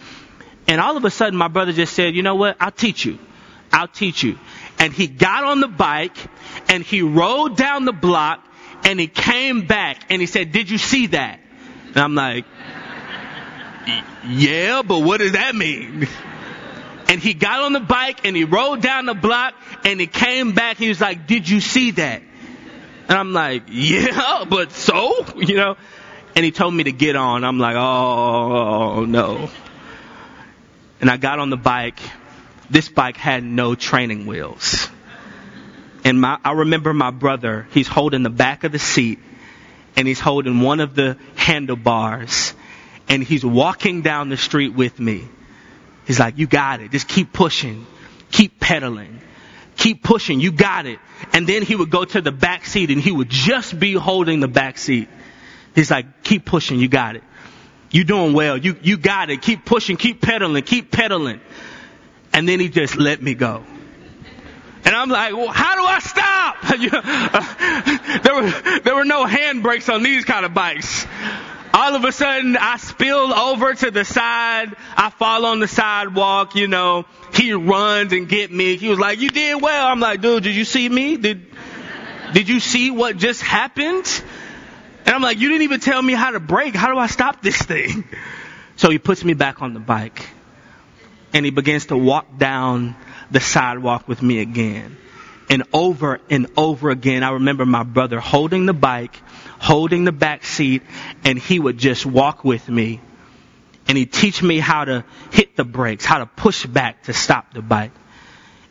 And 0.68 0.81
all 0.81 0.96
of 0.96 1.05
a 1.05 1.11
sudden 1.11 1.37
my 1.37 1.48
brother 1.48 1.72
just 1.72 1.94
said, 1.94 2.14
you 2.14 2.22
know 2.22 2.37
what? 2.37 2.57
I'll 2.61 2.70
teach 2.70 3.05
you. 3.05 3.18
I'll 3.72 3.88
teach 3.88 4.22
you. 4.22 4.38
And 4.78 4.92
he 4.92 5.09
got 5.09 5.42
on 5.42 5.59
the 5.59 5.68
bike 5.68 6.16
and 6.68 6.85
he 6.85 7.02
rode 7.02 7.57
down 7.57 7.85
the 7.85 7.92
block 7.92 8.46
and 8.85 9.00
he 9.00 9.09
came 9.09 9.66
back 9.66 10.05
and 10.09 10.20
he 10.20 10.26
said, 10.26 10.52
did 10.52 10.70
you 10.70 10.78
see 10.78 11.09
that? 11.09 11.40
And 11.88 11.96
I'm 11.96 12.14
like, 12.14 12.44
yeah, 14.27 14.83
but 14.83 15.01
what 15.01 15.18
does 15.18 15.33
that 15.33 15.55
mean? 15.55 16.07
And 17.09 17.21
he 17.21 17.35
got 17.35 17.62
on 17.62 17.73
the 17.73 17.81
bike 17.81 18.25
and 18.25 18.37
he 18.37 18.45
rode 18.45 18.81
down 18.81 19.07
the 19.07 19.14
block 19.14 19.55
and 19.85 20.01
he 20.01 20.07
came 20.07 20.53
back. 20.53 20.79
He 20.79 20.88
was 20.88 21.01
like, 21.01 21.27
did 21.27 21.49
you 21.49 21.61
see 21.61 21.90
that? 21.92 22.23
And 23.09 23.18
I'm 23.18 23.33
like, 23.33 23.64
yeah, 23.68 24.45
but 24.49 24.73
so, 24.73 25.27
you 25.37 25.57
know, 25.57 25.77
and 26.35 26.45
he 26.45 26.51
told 26.51 26.73
me 26.73 26.85
to 26.85 26.92
get 26.92 27.16
on. 27.16 27.45
I'm 27.45 27.59
like, 27.59 27.77
oh, 27.77 29.05
no. 29.05 29.51
And 31.01 31.11
I 31.11 31.16
got 31.16 31.38
on 31.38 31.51
the 31.51 31.57
bike. 31.57 32.01
This 32.71 32.88
bike 32.88 33.16
had 33.16 33.45
no 33.45 33.75
training 33.75 34.25
wheels. 34.27 34.88
And 36.05 36.21
my, 36.21 36.38
I 36.45 36.53
remember 36.53 36.95
my 36.95 37.11
brother, 37.11 37.66
he's 37.73 37.88
holding 37.88 38.23
the 38.23 38.31
back 38.31 38.64
of 38.64 38.73
the 38.73 38.79
seat 38.79 39.18
and 39.95 40.09
he's 40.09 40.21
holding 40.21 40.61
one 40.61 40.81
of 40.81 40.95
the 40.95 41.16
handlebars 41.35 42.55
and 43.12 43.22
he's 43.22 43.44
walking 43.44 44.01
down 44.01 44.31
the 44.31 44.38
street 44.38 44.70
with 44.70 44.98
me. 44.98 45.29
He's 46.07 46.18
like, 46.18 46.38
you 46.38 46.46
got 46.46 46.81
it. 46.81 46.92
Just 46.92 47.07
keep 47.07 47.31
pushing. 47.31 47.87
Keep 48.31 48.59
pedaling. 48.59 49.20
Keep 49.77 50.03
pushing. 50.03 50.40
You 50.40 50.51
got 50.51 50.87
it. 50.87 50.98
And 51.35 51.46
then 51.46 51.61
he 51.61 51.77
would 51.77 51.90
go 51.90 52.07
to 52.07 52.22
the 52.22 52.33
back 52.33 52.64
seat 52.64 52.90
and 52.90 52.98
he 52.98 53.12
would 53.12 53.29
just 53.29 53.79
be 53.79 53.92
holding 53.92 54.40
the 54.40 54.48
back 54.48 54.79
seat. 54.79 55.11
He's 55.75 55.90
like, 55.90 56.22
keep 56.22 56.46
pushing. 56.46 56.79
You 56.79 56.88
got 56.88 57.16
it. 57.16 57.22
You're 57.90 58.05
doing 58.05 58.33
well. 58.33 58.57
You, 58.57 58.79
you 58.83 58.96
got 58.96 59.29
it. 59.29 59.42
Keep 59.42 59.66
pushing. 59.66 59.98
Keep 59.98 60.22
pedaling. 60.22 60.64
Keep 60.64 60.90
pedaling. 60.90 61.42
And 62.33 62.48
then 62.48 62.61
he 62.61 62.70
just 62.70 62.96
let 62.96 63.22
me 63.22 63.35
go. 63.35 63.62
And 64.87 64.96
I'm 64.96 65.11
like, 65.11 65.35
well, 65.35 65.53
how 65.53 65.75
do 65.75 65.85
I 65.85 65.98
stop? 65.98 66.62
there 68.22 68.35
were, 68.35 68.81
there 68.81 68.94
were 68.94 69.05
no 69.05 69.27
handbrakes 69.27 69.92
on 69.92 70.03
these 70.03 70.25
kind 70.25 70.46
of 70.46 70.55
bikes. 70.55 71.07
All 71.74 71.94
of 71.94 72.04
a 72.04 72.12
sudden, 72.12 72.56
I 72.56 72.76
spill 72.76 73.32
over 73.32 73.74
to 73.74 73.90
the 73.90 74.04
side. 74.04 74.76
I 74.96 75.11
fall 75.11 75.46
on 75.46 75.61
the 75.61 75.68
sidewalk, 75.68 76.54
you 76.54 76.68
know. 76.68 77.06
He 77.35 77.52
runs 77.54 78.12
and 78.12 78.28
get 78.28 78.52
me. 78.52 78.76
He 78.76 78.88
was 78.88 78.98
like, 78.98 79.20
you 79.20 79.30
did 79.30 79.61
well. 79.62 79.87
I'm 79.87 80.00
like, 80.00 80.20
dude, 80.20 80.42
did 80.42 80.54
you 80.54 80.64
see 80.64 80.88
me? 80.88 81.16
Did, 81.16 81.46
did 82.35 82.48
you 82.48 82.61
see 82.61 82.90
what 82.90 83.16
just 83.16 83.40
happened? 83.40 84.06
And 85.06 85.14
I'm 85.14 85.22
like, 85.22 85.38
you 85.38 85.48
didn't 85.48 85.62
even 85.62 85.80
tell 85.80 86.00
me 86.00 86.12
how 86.12 86.30
to 86.30 86.40
brake. 86.40 86.74
How 86.74 86.92
do 86.92 86.98
I 86.98 87.06
stop 87.06 87.42
this 87.42 87.61
thing? 87.61 88.04
So 88.74 88.90
he 88.90 88.98
puts 88.98 89.22
me 89.22 89.35
back 89.35 89.61
on 89.62 89.74
the 89.74 89.80
bike 89.80 90.26
and 91.35 91.44
he 91.44 91.50
begins 91.50 91.87
to 91.87 91.96
walk 91.96 92.38
down 92.38 92.96
the 93.30 93.38
sidewalk 93.38 94.08
with 94.08 94.22
me 94.22 94.40
again. 94.40 94.96
And 95.50 95.64
over 95.72 96.20
and 96.30 96.46
over 96.56 96.90
again, 96.90 97.22
I 97.22 97.32
remember 97.32 97.66
my 97.66 97.82
brother 97.82 98.18
holding 98.18 98.66
the 98.66 98.72
bike 98.72 99.14
holding 99.62 100.03
the 100.05 100.12
back 100.12 100.44
seat, 100.44 100.83
and 101.25 101.38
he 101.38 101.59
would 101.59 101.79
just 101.79 102.05
walk 102.05 102.42
with 102.44 102.68
me. 102.68 103.01
And 103.87 103.96
he'd 103.96 104.12
teach 104.12 104.42
me 104.42 104.59
how 104.59 104.85
to 104.85 105.05
hit 105.31 105.57
the 105.57 105.64
brakes, 105.64 106.05
how 106.05 106.18
to 106.18 106.27
push 106.27 106.66
back 106.66 107.05
to 107.05 107.12
stop 107.12 107.55
the 107.55 107.62
bike. 107.62 107.92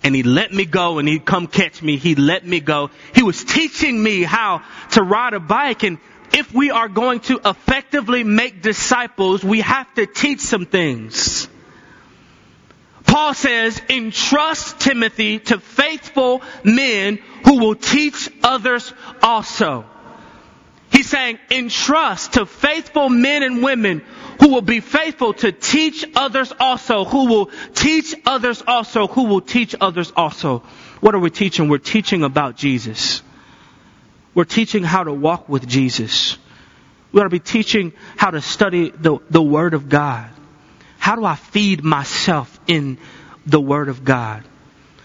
And 0.03 0.13
he 0.13 0.23
let 0.23 0.51
me 0.51 0.65
go 0.65 0.99
and 0.99 1.07
he'd 1.07 1.25
come 1.25 1.47
catch 1.47 1.81
me. 1.81 1.97
He 1.97 2.15
let 2.15 2.45
me 2.45 2.59
go. 2.59 2.89
He 3.15 3.23
was 3.23 3.43
teaching 3.43 4.01
me 4.01 4.23
how 4.23 4.63
to 4.91 5.03
ride 5.03 5.33
a 5.33 5.39
bike. 5.39 5.83
And 5.83 5.97
if 6.33 6.53
we 6.53 6.71
are 6.71 6.89
going 6.89 7.21
to 7.21 7.39
effectively 7.45 8.23
make 8.23 8.61
disciples, 8.61 9.43
we 9.43 9.61
have 9.61 9.93
to 9.95 10.05
teach 10.05 10.41
some 10.41 10.65
things. 10.65 11.47
Paul 13.05 13.33
says, 13.33 13.81
entrust 13.89 14.79
Timothy 14.79 15.39
to 15.39 15.59
faithful 15.59 16.41
men 16.63 17.19
who 17.45 17.59
will 17.59 17.75
teach 17.75 18.29
others 18.43 18.93
also. 19.21 19.85
He's 20.91 21.09
saying, 21.09 21.39
entrust 21.49 22.33
to 22.33 22.45
faithful 22.45 23.09
men 23.09 23.43
and 23.43 23.63
women 23.63 24.03
who 24.39 24.49
will 24.49 24.61
be 24.61 24.81
faithful 24.81 25.33
to 25.35 25.51
teach 25.51 26.05
others 26.15 26.51
also, 26.59 27.05
who 27.05 27.27
will 27.27 27.51
teach 27.73 28.13
others 28.25 28.61
also, 28.65 29.07
who 29.07 29.23
will 29.23 29.41
teach 29.41 29.75
others 29.79 30.11
also. 30.15 30.59
What 30.99 31.15
are 31.15 31.19
we 31.19 31.29
teaching? 31.29 31.69
We're 31.69 31.77
teaching 31.77 32.23
about 32.23 32.57
Jesus. 32.57 33.21
We're 34.33 34.43
teaching 34.43 34.83
how 34.83 35.03
to 35.03 35.13
walk 35.13 35.47
with 35.47 35.67
Jesus. 35.67 36.37
We 37.11 37.19
ought 37.19 37.25
to 37.25 37.29
be 37.29 37.39
teaching 37.39 37.93
how 38.17 38.31
to 38.31 38.41
study 38.41 38.91
the, 38.91 39.19
the 39.29 39.41
Word 39.41 39.73
of 39.73 39.89
God. 39.89 40.29
How 40.97 41.15
do 41.15 41.25
I 41.25 41.35
feed 41.35 41.83
myself 41.83 42.59
in 42.67 42.97
the 43.45 43.59
Word 43.59 43.89
of 43.89 44.03
God? 44.03 44.43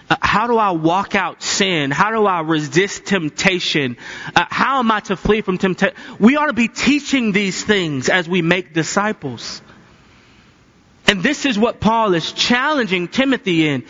Uh, 0.09 0.17
how 0.21 0.47
do 0.47 0.57
I 0.57 0.71
walk 0.71 1.15
out 1.15 1.43
sin? 1.43 1.91
How 1.91 2.11
do 2.11 2.25
I 2.27 2.41
resist 2.41 3.07
temptation? 3.07 3.97
Uh, 4.35 4.45
how 4.49 4.79
am 4.79 4.91
I 4.91 5.01
to 5.01 5.17
flee 5.17 5.41
from 5.41 5.59
temptation? 5.59 5.97
We 6.21 6.37
ought 6.37 6.47
to 6.47 6.53
be 6.53 6.69
teaching 6.69 7.33
these 7.33 7.65
things 7.65 8.09
as 8.09 8.29
we 8.29 8.41
make 8.41 8.73
disciples. 8.73 9.61
And 11.09 11.23
this 11.23 11.45
is 11.45 11.59
what 11.59 11.81
Paul 11.81 12.15
is 12.15 12.33
challenging 12.33 13.09
Timothy 13.09 13.67
in. 13.67 13.85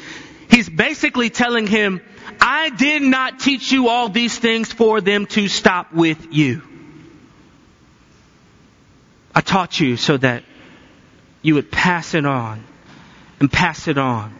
He's 0.50 0.68
basically 0.68 1.28
telling 1.28 1.66
him, 1.66 2.00
I 2.40 2.70
did 2.70 3.02
not 3.02 3.38
teach 3.40 3.70
you 3.70 3.88
all 3.88 4.08
these 4.08 4.38
things 4.38 4.72
for 4.72 5.00
them 5.00 5.26
to 5.26 5.48
stop 5.48 5.92
with 5.92 6.32
you. 6.32 6.62
I 9.34 9.42
taught 9.42 9.78
you 9.78 9.98
so 9.98 10.16
that 10.16 10.44
you 11.42 11.56
would 11.56 11.70
pass 11.70 12.14
it 12.14 12.24
on 12.24 12.64
and 13.38 13.52
pass 13.52 13.86
it 13.86 13.98
on 13.98 14.34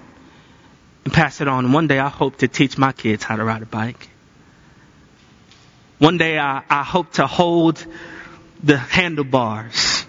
and 1.07 1.12
pass 1.12 1.40
it 1.40 1.47
on. 1.47 1.71
One 1.71 1.87
day 1.87 2.01
I 2.01 2.09
hope 2.09 2.38
to 2.38 2.49
teach 2.49 2.77
my 2.77 2.90
kids 2.90 3.23
how 3.23 3.37
to 3.37 3.45
ride 3.45 3.62
a 3.62 3.66
bike. 3.66 4.09
One 5.99 6.19
day 6.19 6.37
I, 6.37 6.64
I 6.69 6.83
hope 6.83 7.12
to 7.12 7.29
hold 7.29 7.87
the 8.61 8.77
handlebars 8.77 10.05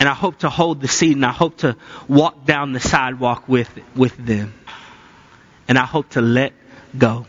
and 0.00 0.08
I 0.08 0.14
hope 0.14 0.38
to 0.38 0.48
hold 0.48 0.80
the 0.80 0.88
seat 0.88 1.12
and 1.12 1.26
I 1.26 1.32
hope 1.32 1.58
to 1.58 1.76
walk 2.08 2.46
down 2.46 2.72
the 2.72 2.80
sidewalk 2.80 3.50
with, 3.50 3.68
with 3.94 4.16
them. 4.16 4.54
And 5.68 5.76
I 5.76 5.84
hope 5.84 6.08
to 6.10 6.22
let 6.22 6.54
go 6.96 7.26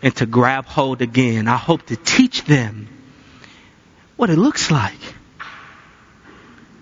and 0.00 0.16
to 0.16 0.24
grab 0.24 0.64
hold 0.64 1.02
again. 1.02 1.46
I 1.46 1.58
hope 1.58 1.84
to 1.88 1.96
teach 1.96 2.42
them 2.44 2.88
what 4.16 4.30
it 4.30 4.38
looks 4.38 4.70
like. 4.70 5.14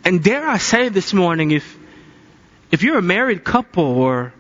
And 0.05 0.23
dare 0.23 0.49
I 0.49 0.59
say 0.59 0.89
this 0.89 1.13
morning, 1.13 1.51
if, 1.51 1.77
if 2.71 2.85
you're 2.85 2.99
a 2.99 3.03
married 3.03 3.43
couple 3.43 3.83
or 3.83 4.35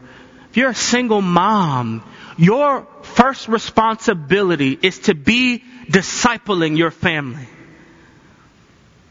you're 0.58 0.70
a 0.70 0.74
single 0.74 1.22
mom, 1.22 2.02
your 2.36 2.86
first 3.02 3.48
responsibility 3.48 4.78
is 4.82 4.98
to 5.00 5.14
be 5.14 5.62
discipling 5.88 6.76
your 6.76 6.90
family. 6.90 7.48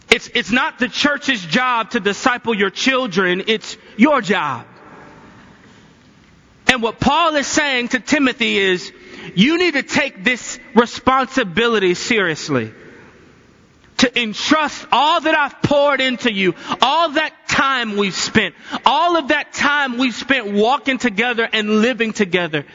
It's, 0.09 0.29
it's 0.35 0.51
not 0.51 0.79
the 0.79 0.87
church's 0.87 1.43
job 1.45 1.91
to 1.91 1.99
disciple 1.99 2.53
your 2.53 2.69
children, 2.69 3.45
it's 3.47 3.77
your 3.97 4.21
job. 4.21 4.65
And 6.67 6.83
what 6.83 6.99
Paul 6.99 7.35
is 7.35 7.47
saying 7.47 7.89
to 7.89 7.99
Timothy 7.99 8.57
is, 8.57 8.91
you 9.35 9.57
need 9.57 9.73
to 9.75 9.83
take 9.83 10.23
this 10.23 10.59
responsibility 10.75 11.93
seriously. 11.93 12.73
To 13.97 14.21
entrust 14.21 14.85
all 14.91 15.21
that 15.21 15.35
I've 15.35 15.61
poured 15.61 16.01
into 16.01 16.31
you, 16.31 16.55
all 16.81 17.09
that 17.11 17.33
time 17.57 17.97
we've 17.97 18.15
spent, 18.15 18.53
all 18.85 19.17
of 19.17 19.29
that 19.29 19.53
time 19.53 19.97
we've 19.97 20.15
spent 20.15 20.53
walking 20.53 20.99
together 20.99 21.47
and 21.51 21.81
living 21.81 22.13
together, 22.13 22.65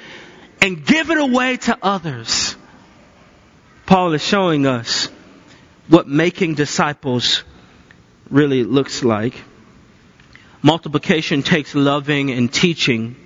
and 0.60 0.84
give 0.84 1.10
it 1.10 1.18
away 1.18 1.56
to 1.56 1.78
others. 1.82 2.56
Paul 3.86 4.12
is 4.12 4.22
showing 4.22 4.66
us 4.66 5.08
what 5.88 6.08
making 6.08 6.54
disciples 6.54 7.44
really 8.30 8.64
looks 8.64 9.04
like. 9.04 9.34
Multiplication 10.62 11.42
takes 11.42 11.74
loving 11.74 12.30
and 12.30 12.52
teaching. 12.52 13.16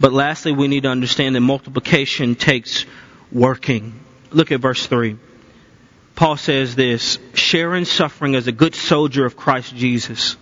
But 0.00 0.12
lastly, 0.12 0.52
we 0.52 0.68
need 0.68 0.82
to 0.82 0.88
understand 0.88 1.36
that 1.36 1.40
multiplication 1.40 2.34
takes 2.34 2.86
working. 3.30 4.00
Look 4.30 4.50
at 4.50 4.60
verse 4.60 4.86
3. 4.86 5.16
Paul 6.14 6.36
says 6.36 6.74
this, 6.74 7.18
sharing 7.34 7.84
suffering 7.84 8.34
as 8.34 8.46
a 8.46 8.52
good 8.52 8.74
soldier 8.74 9.24
of 9.24 9.36
Christ 9.36 9.74
Jesus. 9.76 10.36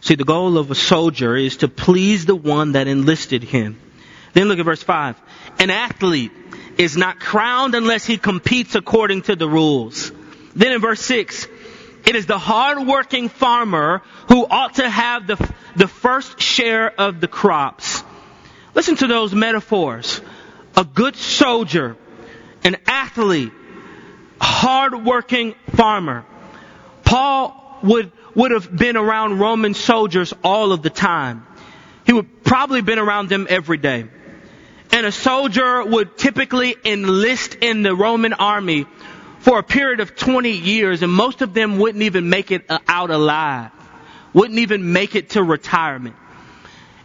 See, 0.00 0.14
the 0.14 0.24
goal 0.24 0.56
of 0.56 0.70
a 0.70 0.74
soldier 0.74 1.36
is 1.36 1.58
to 1.58 1.68
please 1.68 2.24
the 2.24 2.34
one 2.34 2.72
that 2.72 2.86
enlisted 2.86 3.42
him. 3.42 3.78
Then 4.32 4.48
look 4.48 4.58
at 4.58 4.64
verse 4.64 4.82
5. 4.82 5.20
An 5.58 5.70
athlete 5.70 6.32
is 6.78 6.96
not 6.96 7.20
crowned 7.20 7.74
unless 7.74 8.06
he 8.06 8.16
competes 8.16 8.74
according 8.74 9.22
to 9.22 9.36
the 9.36 9.48
rules. 9.48 10.10
Then 10.54 10.72
in 10.72 10.80
verse 10.80 11.02
6, 11.02 11.46
it 12.06 12.16
is 12.16 12.26
the 12.26 12.38
hardworking 12.38 13.28
farmer 13.28 14.02
who 14.28 14.46
ought 14.46 14.74
to 14.76 14.88
have 14.88 15.26
the, 15.26 15.52
the 15.76 15.88
first 15.88 16.40
share 16.40 16.90
of 16.90 17.20
the 17.20 17.28
crops. 17.28 18.02
Listen 18.74 18.96
to 18.96 19.06
those 19.06 19.34
metaphors. 19.34 20.20
A 20.76 20.84
good 20.84 21.16
soldier, 21.16 21.96
an 22.64 22.76
athlete, 22.86 23.52
hardworking 24.40 25.54
farmer. 25.74 26.24
Paul 27.04 27.59
would, 27.82 28.12
would 28.34 28.50
have 28.50 28.74
been 28.74 28.96
around 28.96 29.38
Roman 29.38 29.74
soldiers 29.74 30.32
all 30.42 30.72
of 30.72 30.82
the 30.82 30.90
time. 30.90 31.46
He 32.06 32.12
would 32.12 32.44
probably 32.44 32.82
been 32.82 32.98
around 32.98 33.28
them 33.28 33.46
every 33.48 33.78
day. 33.78 34.06
And 34.92 35.06
a 35.06 35.12
soldier 35.12 35.84
would 35.84 36.18
typically 36.18 36.74
enlist 36.84 37.54
in 37.54 37.82
the 37.82 37.94
Roman 37.94 38.32
army 38.32 38.86
for 39.38 39.58
a 39.58 39.62
period 39.62 40.00
of 40.00 40.16
20 40.16 40.50
years 40.50 41.02
and 41.02 41.12
most 41.12 41.42
of 41.42 41.54
them 41.54 41.78
wouldn't 41.78 42.02
even 42.02 42.28
make 42.28 42.50
it 42.50 42.64
uh, 42.68 42.78
out 42.88 43.10
alive. 43.10 43.70
Wouldn't 44.32 44.58
even 44.58 44.92
make 44.92 45.14
it 45.14 45.30
to 45.30 45.42
retirement. 45.42 46.16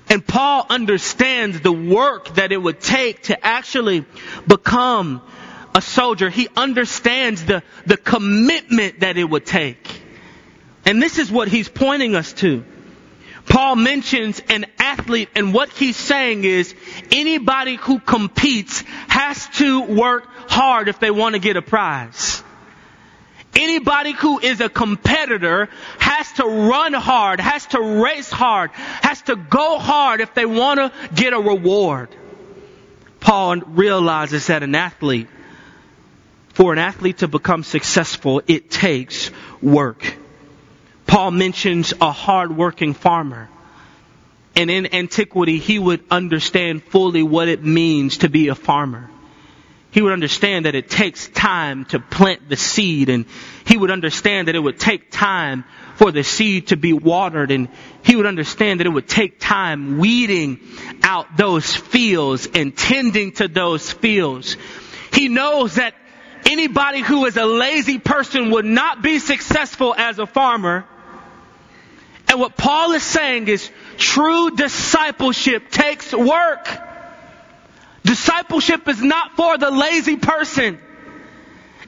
And 0.10 0.26
Paul 0.26 0.66
understands 0.70 1.62
the 1.62 1.72
work 1.72 2.36
that 2.36 2.52
it 2.52 2.58
would 2.58 2.80
take 2.80 3.24
to 3.24 3.46
actually 3.46 4.06
become 4.48 5.22
a 5.74 5.82
soldier. 5.82 6.30
He 6.30 6.48
understands 6.56 7.44
the, 7.46 7.64
the 7.86 7.98
commitment 7.98 9.00
that 9.00 9.18
it 9.18 9.24
would 9.24 9.46
take. 9.46 10.05
And 10.86 11.02
this 11.02 11.18
is 11.18 11.32
what 11.32 11.48
he's 11.48 11.68
pointing 11.68 12.16
us 12.16 12.34
to. 12.34 12.64
Paul 13.48 13.76
mentions 13.76 14.42
an 14.50 14.66
athlete 14.80 15.30
and 15.36 15.54
what 15.54 15.70
he's 15.70 15.98
saying 15.98 16.44
is 16.44 16.74
anybody 17.12 17.76
who 17.76 18.00
competes 18.00 18.82
has 19.08 19.48
to 19.58 19.82
work 19.82 20.28
hard 20.50 20.88
if 20.88 21.00
they 21.00 21.12
want 21.12 21.34
to 21.34 21.40
get 21.40 21.56
a 21.56 21.62
prize. 21.62 22.44
Anybody 23.56 24.12
who 24.12 24.40
is 24.40 24.60
a 24.60 24.68
competitor 24.68 25.70
has 26.00 26.32
to 26.34 26.46
run 26.46 26.94
hard, 26.94 27.40
has 27.40 27.66
to 27.68 27.82
race 28.04 28.30
hard, 28.30 28.72
has 28.72 29.22
to 29.24 29.36
go 29.36 29.80
hard 29.80 30.20
if 30.20 30.34
they 30.34 30.46
want 30.46 30.80
to 30.80 30.92
get 31.14 31.34
a 31.34 31.40
reward. 31.40 32.10
Paul 33.22 33.58
realizes 33.58 34.48
that 34.48 34.62
an 34.62 34.76
athlete, 34.76 35.30
for 36.50 36.74
an 36.74 36.80
athlete 36.80 37.20
to 37.20 37.28
become 37.28 37.64
successful, 37.64 38.42
it 38.46 38.70
takes 38.70 39.32
work. 39.62 40.18
Paul 41.08 41.32
mentions 41.32 41.94
a 42.02 42.12
hard-working 42.12 42.94
farmer. 42.94 43.50
And 44.56 44.72
in 44.72 44.94
antiquity, 44.94 45.60
he 45.60 45.78
would 45.78 46.04
understand 46.10 46.84
fully 46.84 47.24
what 47.24 47.48
it 47.48 47.64
means 47.64 48.20
to 48.20 48.30
be 48.30 48.48
a 48.48 48.56
farmer 48.56 49.10
he 49.96 50.02
would 50.02 50.12
understand 50.12 50.66
that 50.66 50.76
it 50.76 50.90
takes 50.90 51.30
time 51.30 51.86
to 51.86 52.02
plant 52.02 52.50
the 52.50 52.58
seed 52.58 53.08
and 53.08 53.24
he 53.66 53.78
would 53.78 53.92
understand 53.92 54.50
that 54.50 54.56
it 54.56 54.60
would 54.60 54.78
take 54.78 55.10
time 55.10 55.64
for 55.96 56.12
the 56.12 56.22
seed 56.22 56.68
to 56.68 56.76
be 56.76 56.92
watered 56.92 57.50
and 57.50 57.70
he 58.04 58.18
would 58.18 58.26
understand 58.26 58.82
that 58.82 58.88
it 58.88 58.90
would 58.90 59.08
take 59.08 59.40
time 59.40 59.98
weeding 59.98 60.60
out 61.02 61.38
those 61.38 61.74
fields 61.74 62.46
and 62.54 62.76
tending 62.76 63.32
to 63.32 63.48
those 63.48 63.90
fields. 63.90 64.58
He 65.14 65.30
knows 65.30 65.76
that 65.76 65.96
anybody 66.46 67.00
who 67.00 67.26
is 67.26 67.38
a 67.38 67.46
lazy 67.46 67.98
person 67.98 68.52
would 68.52 68.66
not 68.66 69.02
be 69.02 69.20
successful 69.20 69.96
as 69.98 70.20
a 70.20 70.28
farmer. 70.28 70.86
And 72.36 72.42
what 72.42 72.58
Paul 72.58 72.92
is 72.92 73.04
saying 73.04 73.48
is 73.48 73.72
true 73.96 74.52
discipleship 74.58 75.72
takes 75.72 76.12
work. 76.12 76.68
Discipleship 78.04 78.90
is 78.90 79.02
not 79.02 79.38
for 79.38 79.58
the 79.58 79.72
lazy 79.72 80.18
person. 80.18 80.78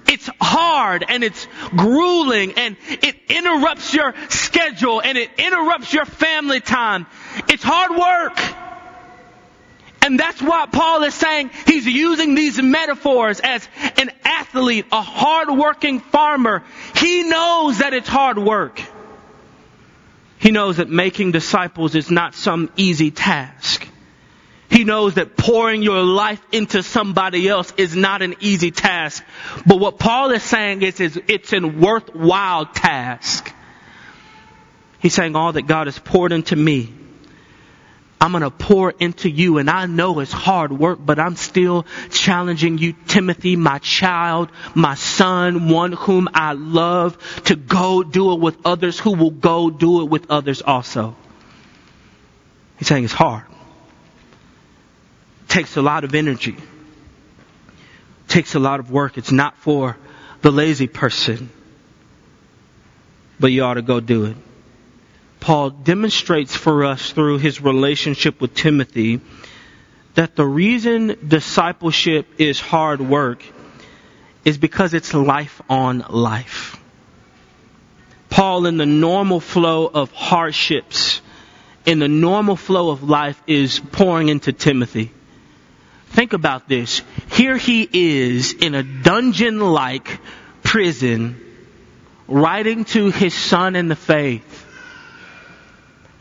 It's 0.07 0.29
hard 0.39 1.03
and 1.05 1.25
it's 1.25 1.45
grueling 1.75 2.53
and 2.53 2.77
it 2.87 3.17
interrupts 3.27 3.93
your 3.93 4.13
schedule 4.29 5.01
and 5.01 5.17
it 5.17 5.31
interrupts 5.37 5.93
your 5.93 6.05
family 6.05 6.61
time. 6.61 7.07
It's 7.49 7.63
hard 7.63 7.91
work. 7.97 8.39
And 10.01 10.17
that's 10.17 10.41
why 10.41 10.67
Paul 10.67 11.03
is 11.03 11.13
saying 11.13 11.49
he's 11.65 11.85
using 11.85 12.35
these 12.35 12.61
metaphors 12.61 13.41
as 13.41 13.67
an 13.97 14.11
athlete, 14.23 14.85
a 14.93 15.01
hard-working 15.01 15.99
farmer. 15.99 16.63
He 16.95 17.23
knows 17.23 17.79
that 17.79 17.93
it's 17.93 18.07
hard 18.07 18.37
work. 18.37 18.81
He 20.39 20.51
knows 20.51 20.77
that 20.77 20.89
making 20.89 21.31
disciples 21.31 21.95
is 21.95 22.11
not 22.11 22.35
some 22.35 22.69
easy 22.77 23.11
task. 23.11 23.87
He 24.69 24.83
knows 24.83 25.15
that 25.15 25.37
pouring 25.37 25.81
your 25.81 26.01
life 26.03 26.41
into 26.51 26.83
somebody 26.83 27.47
else 27.47 27.73
is 27.77 27.95
not 27.95 28.21
an 28.21 28.35
easy 28.41 28.71
task. 28.71 29.23
But 29.65 29.79
what 29.79 29.97
Paul 29.97 30.31
is 30.31 30.43
saying 30.43 30.81
is, 30.81 30.99
is 30.99 31.19
it's 31.27 31.53
a 31.53 31.61
worthwhile 31.61 32.65
task. 32.65 33.53
He's 34.99 35.13
saying 35.13 35.35
all 35.35 35.53
that 35.53 35.63
God 35.63 35.87
has 35.87 35.97
poured 35.97 36.31
into 36.31 36.55
me, 36.55 36.93
I'm 38.19 38.31
going 38.31 38.43
to 38.43 38.49
pour 38.49 38.91
into 38.91 39.29
you. 39.29 39.59
And 39.59 39.69
I 39.69 39.85
know 39.85 40.19
it's 40.19 40.31
hard 40.31 40.71
work, 40.71 40.99
but 41.01 41.19
I'm 41.19 41.35
still 41.35 41.85
challenging 42.09 42.77
you, 42.77 42.93
Timothy, 43.07 43.55
my 43.55 43.77
child, 43.79 44.49
my 44.73 44.95
son, 44.95 45.69
one 45.69 45.91
whom 45.91 46.27
I 46.33 46.53
love, 46.53 47.17
to 47.45 47.55
go 47.55 48.03
do 48.03 48.33
it 48.33 48.39
with 48.39 48.57
others 48.65 48.99
who 48.99 49.13
will 49.13 49.31
go 49.31 49.69
do 49.69 50.01
it 50.01 50.09
with 50.09 50.31
others 50.31 50.61
also. 50.61 51.15
He's 52.77 52.87
saying 52.87 53.03
it's 53.03 53.13
hard 53.13 53.45
takes 55.47 55.75
a 55.77 55.81
lot 55.81 56.03
of 56.03 56.13
energy, 56.13 56.55
takes 58.27 58.55
a 58.55 58.59
lot 58.59 58.79
of 58.79 58.91
work. 58.91 59.17
It's 59.17 59.31
not 59.31 59.57
for 59.57 59.97
the 60.41 60.51
lazy 60.51 60.87
person, 60.87 61.49
but 63.39 63.47
you 63.47 63.63
ought 63.63 63.75
to 63.75 63.81
go 63.81 63.99
do 63.99 64.25
it. 64.25 64.37
Paul 65.47 65.69
demonstrates 65.69 66.53
for 66.53 66.83
us 66.83 67.13
through 67.13 67.37
his 67.37 67.61
relationship 67.61 68.41
with 68.41 68.53
Timothy 68.53 69.21
that 70.13 70.35
the 70.35 70.45
reason 70.45 71.15
discipleship 71.25 72.27
is 72.37 72.59
hard 72.59 72.99
work 72.99 73.41
is 74.43 74.57
because 74.57 74.93
it's 74.93 75.13
life 75.13 75.61
on 75.69 76.03
life. 76.09 76.75
Paul, 78.29 78.65
in 78.65 78.75
the 78.75 78.85
normal 78.85 79.39
flow 79.39 79.87
of 79.87 80.11
hardships, 80.11 81.21
in 81.85 81.99
the 81.99 82.09
normal 82.09 82.57
flow 82.57 82.89
of 82.89 83.03
life, 83.03 83.41
is 83.47 83.79
pouring 83.79 84.27
into 84.27 84.51
Timothy. 84.51 85.13
Think 86.07 86.33
about 86.33 86.67
this. 86.67 87.03
Here 87.31 87.55
he 87.55 87.87
is 87.89 88.51
in 88.51 88.75
a 88.75 88.83
dungeon 88.83 89.61
like 89.61 90.19
prison, 90.63 91.39
writing 92.27 92.83
to 92.83 93.11
his 93.11 93.33
son 93.33 93.77
in 93.77 93.87
the 93.87 93.95
faith. 93.95 94.56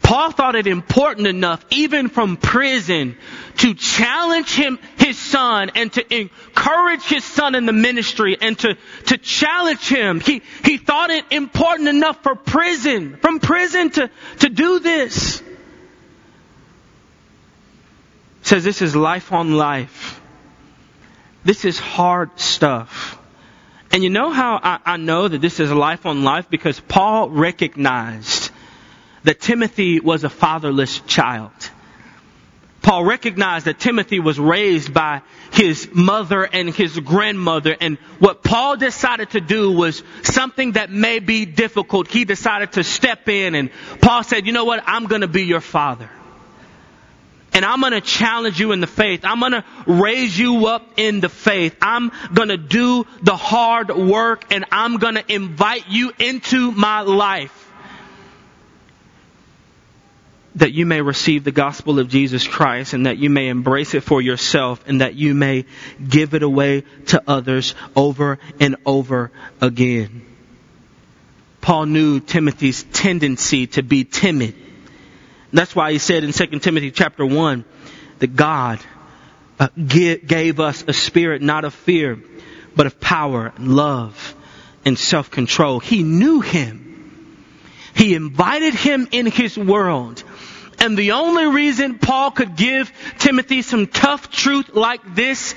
Paul 0.07 0.31
thought 0.31 0.55
it 0.55 0.69
important 0.69 1.27
enough, 1.27 1.65
even 1.71 2.09
from 2.09 2.37
prison, 2.37 3.17
to 3.59 3.75
challenge 3.75 4.55
him, 4.55 4.79
his 4.99 5.19
son, 5.19 5.73
and 5.75 5.93
to 5.95 6.17
encourage 6.17 7.03
his 7.03 7.25
son 7.25 7.57
in 7.57 7.67
the 7.67 7.73
ministry, 7.73 8.37
and 8.41 8.57
to, 8.61 8.77
to 9.07 9.19
challenge 9.19 9.89
him. 9.89 10.21
He, 10.21 10.43
he 10.65 10.79
thought 10.79 11.11
it 11.11 11.25
important 11.33 11.89
enough 11.89 12.23
for 12.23 12.37
prison, 12.37 13.17
from 13.17 13.41
prison 13.41 13.91
to, 13.91 14.11
to 14.39 14.49
do 14.49 14.79
this 14.79 15.43
says 18.47 18.63
this 18.63 18.81
is 18.81 18.95
life 18.95 19.33
on 19.33 19.57
life. 19.57 20.21
This 21.45 21.65
is 21.65 21.79
hard 21.79 22.39
stuff. 22.39 23.19
And 23.93 24.05
you 24.05 24.11
know 24.11 24.31
how 24.31 24.61
I, 24.63 24.79
I 24.85 24.97
know 24.99 25.27
that 25.27 25.41
this 25.41 25.59
is 25.59 25.73
life 25.73 26.07
on 26.07 26.23
life? 26.23 26.49
Because 26.49 26.79
Paul 26.79 27.29
recognized 27.29 28.36
that 29.27 29.41
Timothy 29.41 29.99
was 29.99 30.23
a 30.23 30.29
fatherless 30.31 31.01
child. 31.01 31.51
Paul 32.81 33.05
recognized 33.05 33.65
that 33.67 33.81
Timothy 33.81 34.21
was 34.21 34.39
raised 34.39 34.95
by 34.95 35.23
his 35.53 35.89
mother 35.93 36.45
and 36.45 36.73
his 36.73 36.97
grandmother. 37.01 37.77
And 37.81 37.99
what 38.21 38.45
Paul 38.45 38.77
decided 38.77 39.31
to 39.31 39.41
do 39.41 39.73
was 39.73 40.05
something 40.23 40.73
that 40.73 40.93
may 40.93 41.19
be 41.19 41.45
difficult. 41.45 42.07
He 42.07 42.25
decided 42.25 42.73
to 42.73 42.85
step 42.85 43.29
in 43.29 43.57
and 43.57 43.71
Paul 44.01 44.23
said, 44.23 44.47
you 44.47 44.53
know 44.53 44.65
what? 44.65 44.85
I'm 44.87 45.07
going 45.07 45.23
to 45.23 45.29
be 45.29 45.43
your 45.43 45.61
father 45.61 46.09
and 47.53 47.65
I'm 47.65 47.81
going 47.81 47.95
to 47.95 48.01
challenge 48.01 48.61
you 48.61 48.71
in 48.71 48.81
the 48.81 48.87
faith. 48.87 49.25
I'm 49.25 49.41
going 49.41 49.53
to 49.53 49.65
raise 49.89 50.39
you 50.39 50.67
up 50.67 50.87
in 50.99 51.19
the 51.19 51.29
faith. 51.29 51.75
I'm 51.83 52.13
going 52.33 52.51
to 52.51 52.57
do 52.57 53.07
the 53.23 53.35
hard 53.35 53.91
work 53.91 54.45
and 54.53 54.67
I'm 54.71 54.99
going 54.99 55.17
to 55.17 55.33
invite 55.35 55.89
you 55.89 56.13
into 56.21 56.71
my 56.71 57.01
life 57.01 57.66
that 60.57 60.73
you 60.73 60.87
may 60.87 61.03
receive 61.03 61.45
the 61.45 61.53
gospel 61.53 61.99
of 61.99 62.09
Jesus 62.09 62.47
Christ 62.47 62.95
and 62.95 63.07
that 63.07 63.19
you 63.19 63.29
may 63.29 63.49
embrace 63.49 63.95
it 63.95 64.03
for 64.03 64.23
yourself 64.23 64.83
and 64.87 65.03
that 65.03 65.15
you 65.15 65.35
may 65.35 65.67
give 66.07 66.35
it 66.35 66.43
away 66.43 66.85
to 67.07 67.23
others 67.27 67.75
over 67.95 68.39
and 68.59 68.77
over 68.87 69.31
again. 69.61 70.25
Paul 71.61 71.87
knew 71.87 72.21
Timothy's 72.21 72.85
tendency 72.85 73.67
to 73.69 73.83
be 73.83 74.05
timid. 74.05 74.55
That's 75.53 75.77
why 75.77 75.93
he 75.93 75.99
said 75.99 76.25
in 76.25 76.33
2 76.33 76.47
Timothy 76.61 76.91
chapter 76.91 77.27
1 77.27 77.65
that 78.21 78.35
God 78.35 78.81
uh, 79.61 79.69
gave 79.77 80.59
us 80.59 80.85
a 80.87 80.93
spirit 80.93 81.43
not 81.43 81.65
of 81.65 81.75
fear, 81.75 82.19
but 82.75 82.87
of 82.87 82.99
power 82.99 83.53
love 83.59 84.35
and 84.85 84.99
self-control. 84.99 85.81
He 85.81 86.03
knew 86.03 86.41
him. 86.41 86.87
He 87.95 88.15
invited 88.15 88.75
him 88.75 89.09
in 89.11 89.27
his 89.27 89.59
world. 89.59 90.23
And 90.79 90.97
the 90.97 91.13
only 91.13 91.47
reason 91.47 91.99
Paul 91.99 92.31
could 92.31 92.57
give 92.57 92.93
Timothy 93.19 93.63
some 93.63 93.87
tough 93.87 94.31
truth 94.31 94.75
like 94.75 95.15
this 95.15 95.55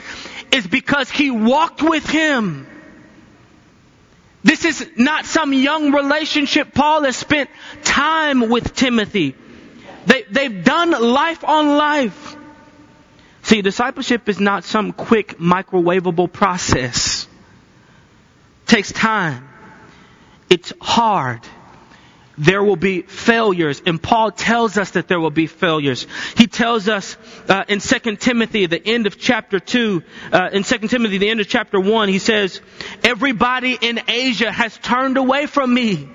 is 0.52 0.66
because 0.66 1.10
he 1.10 1.30
walked 1.30 1.82
with 1.82 2.08
him. 2.08 2.68
This 4.44 4.64
is 4.64 4.90
not 4.96 5.26
some 5.26 5.54
young 5.54 5.92
relationship. 5.92 6.74
Paul 6.74 7.04
has 7.04 7.18
spent 7.18 7.50
time 7.84 8.50
with 8.50 8.74
Timothy. 8.74 9.36
They, 10.06 10.24
they've 10.24 10.64
done 10.64 10.92
life 10.92 11.44
on 11.44 11.78
life. 11.78 12.38
See, 13.44 13.62
discipleship 13.62 14.30
is 14.30 14.40
not 14.40 14.64
some 14.64 14.94
quick 14.94 15.38
microwavable 15.38 16.32
process. 16.32 17.28
It 18.64 18.68
takes 18.68 18.92
time. 18.92 19.48
It's 20.50 20.74
hard. 20.80 21.42
There 22.40 22.64
will 22.64 22.78
be 22.78 23.02
failures, 23.02 23.82
and 23.86 24.02
Paul 24.02 24.32
tells 24.32 24.78
us 24.78 24.92
that 24.92 25.10
there 25.10 25.20
will 25.20 25.30
be 25.30 25.48
failures. 25.48 26.08
He 26.38 26.48
tells 26.48 26.88
us 26.88 27.18
uh, 27.50 27.66
in 27.68 27.80
2 27.82 28.16
Timothy, 28.16 28.66
the 28.66 28.82
end 28.84 29.08
of 29.08 29.20
chapter 29.20 29.60
2, 29.60 30.02
uh, 30.32 30.50
in 30.54 30.64
2 30.64 30.88
Timothy, 30.88 31.18
the 31.18 31.30
end 31.30 31.42
of 31.42 31.50
chapter 31.50 31.80
1, 31.80 32.08
he 32.08 32.20
says, 32.20 32.62
Everybody 33.04 33.78
in 33.80 34.00
Asia 34.08 34.50
has 34.50 34.78
turned 34.78 35.18
away 35.18 35.48
from 35.48 35.74
me. 35.74 36.08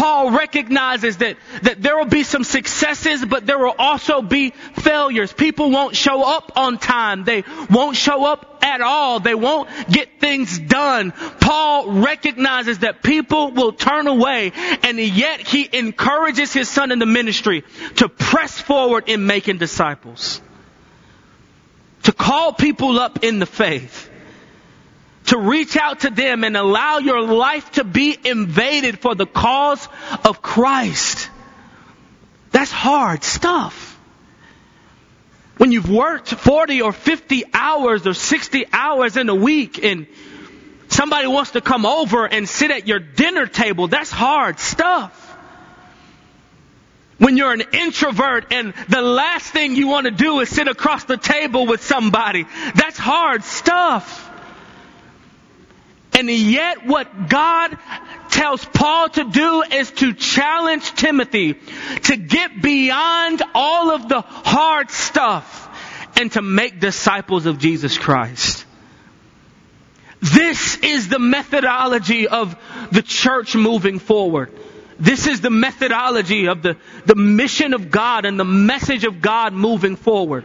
Paul 0.00 0.30
recognizes 0.30 1.18
that, 1.18 1.36
that 1.60 1.82
there 1.82 1.98
will 1.98 2.06
be 2.06 2.22
some 2.22 2.42
successes, 2.42 3.22
but 3.22 3.44
there 3.44 3.58
will 3.58 3.74
also 3.78 4.22
be 4.22 4.48
failures. 4.48 5.30
People 5.30 5.70
won't 5.70 5.94
show 5.94 6.22
up 6.22 6.52
on 6.56 6.78
time. 6.78 7.24
They 7.24 7.44
won't 7.68 7.98
show 7.98 8.24
up 8.24 8.60
at 8.62 8.80
all. 8.80 9.20
They 9.20 9.34
won't 9.34 9.68
get 9.90 10.18
things 10.18 10.58
done. 10.58 11.12
Paul 11.12 11.92
recognizes 12.00 12.78
that 12.78 13.02
people 13.02 13.50
will 13.50 13.72
turn 13.74 14.06
away 14.06 14.52
and 14.82 14.98
yet 14.98 15.40
he 15.40 15.68
encourages 15.70 16.50
his 16.50 16.70
son 16.70 16.92
in 16.92 16.98
the 16.98 17.04
ministry 17.04 17.62
to 17.96 18.08
press 18.08 18.58
forward 18.58 19.04
in 19.06 19.26
making 19.26 19.58
disciples. 19.58 20.40
To 22.04 22.12
call 22.12 22.54
people 22.54 22.98
up 22.98 23.22
in 23.22 23.38
the 23.38 23.44
faith 23.44 24.09
to 25.30 25.38
reach 25.38 25.76
out 25.76 26.00
to 26.00 26.10
them 26.10 26.42
and 26.42 26.56
allow 26.56 26.98
your 26.98 27.22
life 27.22 27.70
to 27.72 27.84
be 27.84 28.18
invaded 28.24 28.98
for 28.98 29.14
the 29.14 29.26
cause 29.26 29.88
of 30.24 30.42
Christ. 30.42 31.30
That's 32.50 32.72
hard 32.72 33.22
stuff. 33.22 33.96
When 35.56 35.70
you've 35.70 35.88
worked 35.88 36.30
40 36.30 36.82
or 36.82 36.92
50 36.92 37.44
hours 37.54 38.08
or 38.08 38.14
60 38.14 38.66
hours 38.72 39.16
in 39.16 39.28
a 39.28 39.34
week 39.34 39.84
and 39.84 40.08
somebody 40.88 41.28
wants 41.28 41.52
to 41.52 41.60
come 41.60 41.86
over 41.86 42.26
and 42.26 42.48
sit 42.48 42.72
at 42.72 42.88
your 42.88 42.98
dinner 42.98 43.46
table, 43.46 43.86
that's 43.86 44.10
hard 44.10 44.58
stuff. 44.58 45.16
When 47.18 47.36
you're 47.36 47.52
an 47.52 47.62
introvert 47.72 48.52
and 48.52 48.74
the 48.88 49.02
last 49.02 49.52
thing 49.52 49.76
you 49.76 49.86
want 49.86 50.06
to 50.06 50.10
do 50.10 50.40
is 50.40 50.48
sit 50.48 50.66
across 50.66 51.04
the 51.04 51.18
table 51.18 51.66
with 51.66 51.84
somebody, 51.84 52.46
that's 52.74 52.98
hard 52.98 53.44
stuff. 53.44 54.26
And 56.20 56.28
yet 56.28 56.86
what 56.86 57.30
God 57.30 57.78
tells 58.28 58.62
Paul 58.62 59.08
to 59.08 59.24
do 59.24 59.62
is 59.62 59.90
to 59.92 60.12
challenge 60.12 60.92
Timothy 60.92 61.54
to 61.54 62.16
get 62.18 62.60
beyond 62.60 63.42
all 63.54 63.90
of 63.90 64.06
the 64.06 64.20
hard 64.20 64.90
stuff 64.90 65.56
and 66.20 66.30
to 66.32 66.42
make 66.42 66.78
disciples 66.78 67.46
of 67.46 67.58
Jesus 67.58 67.96
Christ. 67.96 68.66
This 70.20 70.76
is 70.76 71.08
the 71.08 71.18
methodology 71.18 72.28
of 72.28 72.54
the 72.92 73.00
church 73.00 73.56
moving 73.56 73.98
forward. 73.98 74.52
This 74.98 75.26
is 75.26 75.40
the 75.40 75.48
methodology 75.48 76.48
of 76.48 76.60
the, 76.60 76.76
the 77.06 77.14
mission 77.14 77.72
of 77.72 77.90
God 77.90 78.26
and 78.26 78.38
the 78.38 78.44
message 78.44 79.04
of 79.04 79.22
God 79.22 79.54
moving 79.54 79.96
forward. 79.96 80.44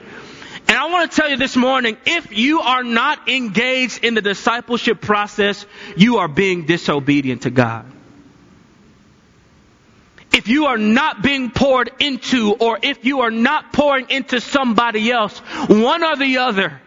Want 0.95 1.11
to 1.11 1.17
tell 1.17 1.29
you 1.29 1.35
this 1.35 1.57
morning, 1.57 1.97
if 2.05 2.31
you 2.31 2.61
are 2.61 2.81
not 2.81 3.27
engaged 3.27 4.05
in 4.05 4.13
the 4.13 4.21
discipleship 4.21 5.01
process, 5.01 5.65
you 5.97 6.19
are 6.19 6.29
being 6.29 6.65
disobedient 6.65 7.41
to 7.41 7.49
God. 7.49 7.85
if 10.31 10.47
you 10.47 10.67
are 10.67 10.77
not 10.77 11.21
being 11.21 11.49
poured 11.49 11.91
into 11.99 12.53
or 12.53 12.79
if 12.81 13.03
you 13.03 13.21
are 13.21 13.31
not 13.31 13.73
pouring 13.73 14.09
into 14.09 14.39
somebody 14.39 15.11
else, 15.11 15.37
one 15.67 16.03
or 16.03 16.15
the 16.15 16.37
other, 16.37 16.81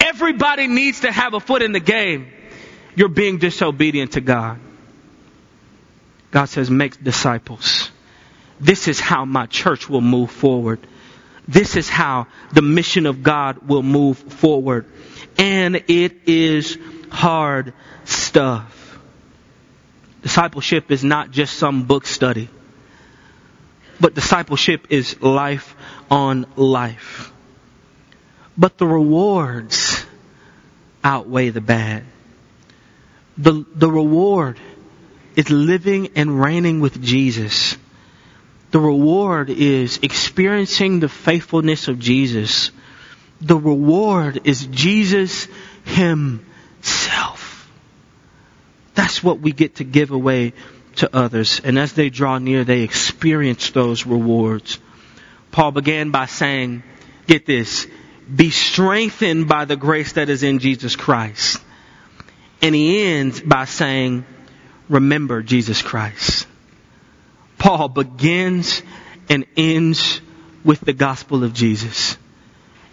everybody 0.00 0.66
needs 0.66 1.00
to 1.00 1.10
have 1.10 1.32
a 1.32 1.40
foot 1.40 1.62
in 1.62 1.72
the 1.72 1.80
game. 1.80 2.30
You're 2.94 3.08
being 3.08 3.38
disobedient 3.38 4.12
to 4.12 4.20
God. 4.20 4.58
God 6.30 6.46
says, 6.46 6.70
make 6.70 7.02
disciples. 7.02 7.90
This 8.60 8.86
is 8.88 9.00
how 9.00 9.24
my 9.24 9.46
church 9.46 9.88
will 9.88 10.00
move 10.00 10.30
forward. 10.30 10.80
This 11.46 11.76
is 11.76 11.88
how 11.88 12.26
the 12.52 12.62
mission 12.62 13.06
of 13.06 13.22
God 13.22 13.68
will 13.68 13.82
move 13.82 14.18
forward. 14.18 14.86
And 15.36 15.76
it 15.88 16.28
is 16.28 16.78
hard 17.10 17.74
stuff. 18.04 18.98
Discipleship 20.22 20.90
is 20.90 21.04
not 21.04 21.30
just 21.30 21.56
some 21.58 21.84
book 21.84 22.06
study, 22.06 22.48
but 24.00 24.14
discipleship 24.14 24.86
is 24.88 25.20
life 25.20 25.76
on 26.10 26.46
life. 26.56 27.30
But 28.56 28.78
the 28.78 28.86
rewards 28.86 30.04
outweigh 31.02 31.50
the 31.50 31.60
bad. 31.60 32.04
The, 33.36 33.66
the 33.74 33.90
reward 33.90 34.58
is 35.36 35.50
living 35.50 36.10
and 36.16 36.40
reigning 36.40 36.80
with 36.80 37.02
Jesus. 37.02 37.76
The 38.74 38.80
reward 38.80 39.50
is 39.50 40.00
experiencing 40.02 40.98
the 40.98 41.08
faithfulness 41.08 41.86
of 41.86 42.00
Jesus. 42.00 42.72
The 43.40 43.56
reward 43.56 44.48
is 44.48 44.66
Jesus 44.66 45.46
Himself. 45.84 47.70
That's 48.96 49.22
what 49.22 49.38
we 49.38 49.52
get 49.52 49.76
to 49.76 49.84
give 49.84 50.10
away 50.10 50.54
to 50.96 51.16
others. 51.16 51.60
And 51.62 51.78
as 51.78 51.92
they 51.92 52.10
draw 52.10 52.38
near, 52.38 52.64
they 52.64 52.80
experience 52.80 53.70
those 53.70 54.06
rewards. 54.06 54.80
Paul 55.52 55.70
began 55.70 56.10
by 56.10 56.26
saying, 56.26 56.82
get 57.28 57.46
this, 57.46 57.86
be 58.34 58.50
strengthened 58.50 59.46
by 59.46 59.66
the 59.66 59.76
grace 59.76 60.14
that 60.14 60.28
is 60.28 60.42
in 60.42 60.58
Jesus 60.58 60.96
Christ. 60.96 61.62
And 62.60 62.74
he 62.74 63.04
ends 63.04 63.40
by 63.40 63.66
saying, 63.66 64.24
remember 64.88 65.42
Jesus 65.42 65.80
Christ. 65.80 66.48
Paul 67.64 67.88
begins 67.88 68.82
and 69.30 69.46
ends 69.56 70.20
with 70.66 70.80
the 70.80 70.92
gospel 70.92 71.44
of 71.44 71.54
Jesus. 71.54 72.18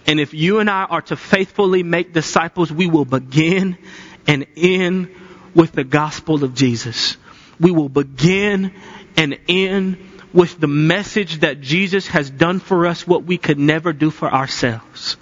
And 0.07 0.17
if 0.17 0.33
you 0.33 0.59
and 0.59 0.69
I 0.69 0.85
are 0.85 1.01
to 1.01 1.17
faithfully 1.17 1.83
make 1.83 2.13
disciples, 2.13 2.71
we 2.71 2.87
will 2.87 3.03
begin 3.03 3.77
and 4.27 4.45
end 4.55 5.13
with 5.53 5.73
the 5.73 5.83
gospel 5.83 6.45
of 6.45 6.53
Jesus. 6.53 7.17
We 7.59 7.71
will 7.71 7.89
begin 7.89 8.73
and 9.17 9.37
end 9.49 9.97
with 10.31 10.57
the 10.57 10.67
message 10.67 11.41
that 11.41 11.59
Jesus 11.59 12.07
has 12.07 12.29
done 12.29 12.61
for 12.61 12.87
us 12.87 13.05
what 13.05 13.25
we 13.25 13.37
could 13.37 13.59
never 13.59 13.91
do 13.91 14.09
for 14.09 14.33
ourselves. 14.33 15.17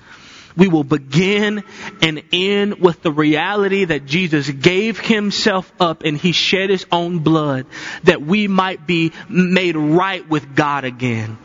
We 0.60 0.68
will 0.68 0.84
begin 0.84 1.64
and 2.02 2.22
end 2.34 2.80
with 2.80 3.02
the 3.02 3.12
reality 3.12 3.86
that 3.86 4.06
Jesus 4.06 4.50
gave 4.50 5.00
himself 5.00 5.72
up 5.80 6.04
and 6.04 6.18
he 6.18 6.34
shed 6.34 6.70
his 6.70 6.86
own 6.92 7.20
blood 7.20 7.66
that 8.04 8.22
we 8.22 8.48
might 8.48 8.86
be 8.86 9.14
made 9.30 9.76
right 9.78 10.28
with 10.30 10.56
God 10.56 10.84
again 10.84 11.38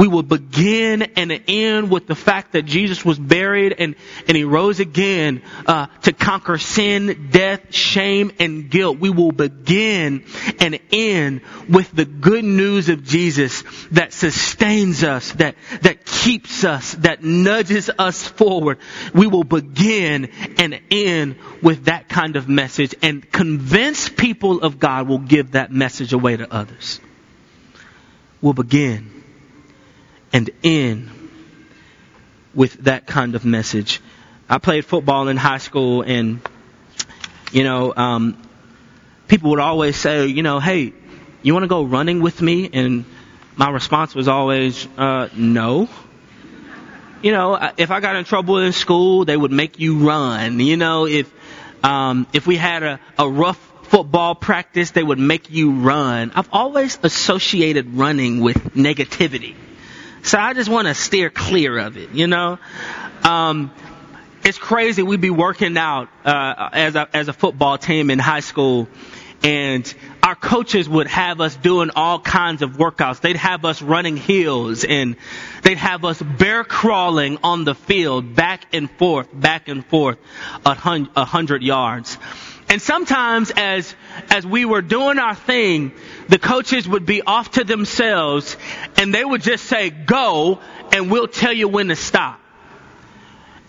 we 0.00 0.08
will 0.08 0.22
begin 0.22 1.02
and 1.02 1.42
end 1.46 1.90
with 1.90 2.06
the 2.06 2.14
fact 2.14 2.52
that 2.52 2.64
Jesus 2.64 3.04
was 3.04 3.18
buried 3.18 3.74
and, 3.78 3.94
and 4.26 4.34
he 4.34 4.44
rose 4.44 4.80
again 4.80 5.42
uh, 5.66 5.88
to 6.04 6.14
conquer 6.14 6.56
sin, 6.56 7.28
death, 7.30 7.74
shame, 7.74 8.32
and 8.38 8.70
guilt. 8.70 8.98
We 8.98 9.10
will 9.10 9.30
begin 9.30 10.24
and 10.58 10.80
end 10.90 11.42
with 11.68 11.92
the 11.92 12.06
good 12.06 12.46
news 12.46 12.88
of 12.88 13.04
Jesus 13.04 13.62
that 13.90 14.14
sustains 14.14 15.04
us, 15.04 15.32
that, 15.32 15.56
that 15.82 16.06
keeps 16.06 16.64
us, 16.64 16.94
that 16.94 17.22
nudges 17.22 17.90
us 17.98 18.26
forward. 18.26 18.78
We 19.12 19.26
will 19.26 19.44
begin 19.44 20.30
and 20.56 20.80
end 20.90 21.36
with 21.62 21.84
that 21.84 22.08
kind 22.08 22.36
of 22.36 22.48
message 22.48 22.94
and 23.02 23.30
convince 23.30 24.08
people 24.08 24.62
of 24.62 24.78
God 24.78 25.08
will 25.08 25.18
give 25.18 25.50
that 25.50 25.70
message 25.70 26.14
away 26.14 26.38
to 26.38 26.50
others. 26.50 27.00
We'll 28.40 28.54
begin 28.54 29.19
and 30.32 30.50
in 30.62 31.10
with 32.54 32.84
that 32.84 33.06
kind 33.06 33.34
of 33.34 33.44
message. 33.44 34.00
I 34.48 34.58
played 34.58 34.84
football 34.84 35.28
in 35.28 35.36
high 35.36 35.58
school, 35.58 36.02
and 36.02 36.40
you 37.52 37.64
know, 37.64 37.94
um, 37.96 38.36
people 39.28 39.50
would 39.50 39.60
always 39.60 39.96
say, 39.96 40.26
you 40.26 40.42
know, 40.42 40.58
hey, 40.60 40.92
you 41.42 41.52
want 41.52 41.64
to 41.64 41.68
go 41.68 41.84
running 41.84 42.20
with 42.20 42.42
me? 42.42 42.68
And 42.72 43.04
my 43.56 43.70
response 43.70 44.14
was 44.14 44.28
always, 44.28 44.86
uh, 44.98 45.28
no. 45.34 45.88
You 47.22 47.32
know, 47.32 47.72
if 47.76 47.90
I 47.90 48.00
got 48.00 48.16
in 48.16 48.24
trouble 48.24 48.58
in 48.58 48.72
school, 48.72 49.24
they 49.24 49.36
would 49.36 49.52
make 49.52 49.78
you 49.78 49.98
run. 49.98 50.58
You 50.58 50.76
know, 50.76 51.06
if 51.06 51.30
um, 51.84 52.26
if 52.32 52.46
we 52.46 52.56
had 52.56 52.82
a, 52.82 53.00
a 53.18 53.28
rough 53.28 53.58
football 53.84 54.34
practice, 54.34 54.92
they 54.92 55.02
would 55.02 55.18
make 55.18 55.50
you 55.50 55.72
run. 55.72 56.32
I've 56.34 56.48
always 56.52 56.98
associated 57.02 57.94
running 57.94 58.40
with 58.40 58.74
negativity. 58.74 59.54
So 60.22 60.38
I 60.38 60.54
just 60.54 60.68
want 60.68 60.86
to 60.88 60.94
steer 60.94 61.30
clear 61.30 61.78
of 61.78 61.96
it, 61.96 62.10
you 62.10 62.26
know? 62.26 62.58
Um, 63.22 63.72
it's 64.44 64.58
crazy. 64.58 65.02
We'd 65.02 65.20
be 65.20 65.30
working 65.30 65.76
out, 65.76 66.08
uh, 66.24 66.70
as 66.72 66.94
a, 66.94 67.08
as 67.14 67.28
a 67.28 67.32
football 67.32 67.78
team 67.78 68.10
in 68.10 68.18
high 68.18 68.40
school 68.40 68.88
and 69.42 69.94
our 70.22 70.34
coaches 70.34 70.88
would 70.88 71.06
have 71.06 71.40
us 71.40 71.56
doing 71.56 71.90
all 71.96 72.20
kinds 72.20 72.62
of 72.62 72.72
workouts. 72.72 73.20
They'd 73.20 73.36
have 73.36 73.64
us 73.64 73.80
running 73.80 74.16
hills 74.16 74.84
and 74.84 75.16
they'd 75.62 75.78
have 75.78 76.04
us 76.04 76.20
bear 76.20 76.64
crawling 76.64 77.38
on 77.42 77.64
the 77.64 77.74
field 77.74 78.34
back 78.34 78.66
and 78.74 78.90
forth, 78.90 79.28
back 79.32 79.68
and 79.68 79.84
forth 79.86 80.18
a 80.66 80.74
hundred 81.24 81.62
yards. 81.62 82.18
And 82.70 82.80
sometimes 82.80 83.50
as, 83.50 83.92
as 84.30 84.46
we 84.46 84.64
were 84.64 84.80
doing 84.80 85.18
our 85.18 85.34
thing, 85.34 85.92
the 86.28 86.38
coaches 86.38 86.88
would 86.88 87.04
be 87.04 87.20
off 87.20 87.50
to 87.52 87.64
themselves 87.64 88.56
and 88.96 89.12
they 89.12 89.24
would 89.24 89.42
just 89.42 89.64
say, 89.64 89.90
go 89.90 90.60
and 90.92 91.10
we'll 91.10 91.26
tell 91.26 91.52
you 91.52 91.66
when 91.66 91.88
to 91.88 91.96
stop. 91.96 92.40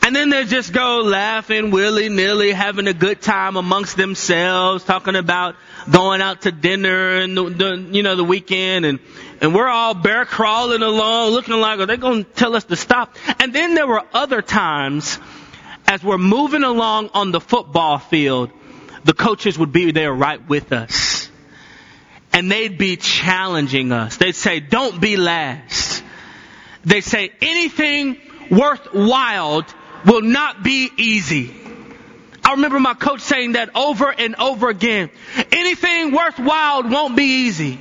And 0.03 0.15
then 0.15 0.29
they'd 0.29 0.47
just 0.47 0.71
go 0.71 1.01
laughing 1.01 1.71
willy 1.71 2.09
nilly, 2.09 2.51
having 2.51 2.87
a 2.87 2.93
good 2.93 3.21
time 3.21 3.55
amongst 3.55 3.97
themselves, 3.97 4.83
talking 4.83 5.15
about 5.15 5.55
going 5.91 6.21
out 6.21 6.41
to 6.41 6.51
dinner 6.51 7.17
and 7.17 7.37
the, 7.37 7.49
the, 7.49 7.87
you 7.91 8.01
know 8.01 8.15
the 8.15 8.23
weekend, 8.23 8.85
and 8.85 8.99
and 9.41 9.53
we're 9.53 9.67
all 9.67 9.93
bear 9.93 10.25
crawling 10.25 10.81
along, 10.81 11.31
looking 11.33 11.53
like 11.59 11.79
are 11.79 11.85
they 11.85 11.97
going 11.97 12.23
to 12.23 12.29
tell 12.31 12.55
us 12.55 12.63
to 12.65 12.75
stop? 12.75 13.15
And 13.39 13.53
then 13.53 13.75
there 13.75 13.85
were 13.85 14.03
other 14.11 14.41
times, 14.41 15.19
as 15.87 16.03
we're 16.03 16.17
moving 16.17 16.63
along 16.63 17.11
on 17.13 17.31
the 17.31 17.39
football 17.39 17.99
field, 17.99 18.51
the 19.03 19.13
coaches 19.13 19.57
would 19.57 19.71
be 19.71 19.91
there 19.91 20.13
right 20.13 20.47
with 20.47 20.71
us. 20.71 21.29
And 22.33 22.49
they'd 22.49 22.77
be 22.77 22.95
challenging 22.95 23.91
us. 23.91 24.17
They'd 24.17 24.35
say, 24.35 24.59
don't 24.59 25.01
be 25.01 25.17
last. 25.17 26.03
They'd 26.85 27.03
say, 27.03 27.31
anything 27.41 28.17
worthwhile 28.49 29.65
will 30.05 30.21
not 30.21 30.63
be 30.63 30.89
easy. 30.97 31.53
I 32.43 32.51
remember 32.53 32.79
my 32.79 32.93
coach 32.93 33.21
saying 33.21 33.53
that 33.53 33.75
over 33.75 34.11
and 34.11 34.35
over 34.35 34.69
again. 34.69 35.09
Anything 35.51 36.11
worthwhile 36.11 36.83
won't 36.83 37.15
be 37.15 37.45
easy. 37.45 37.79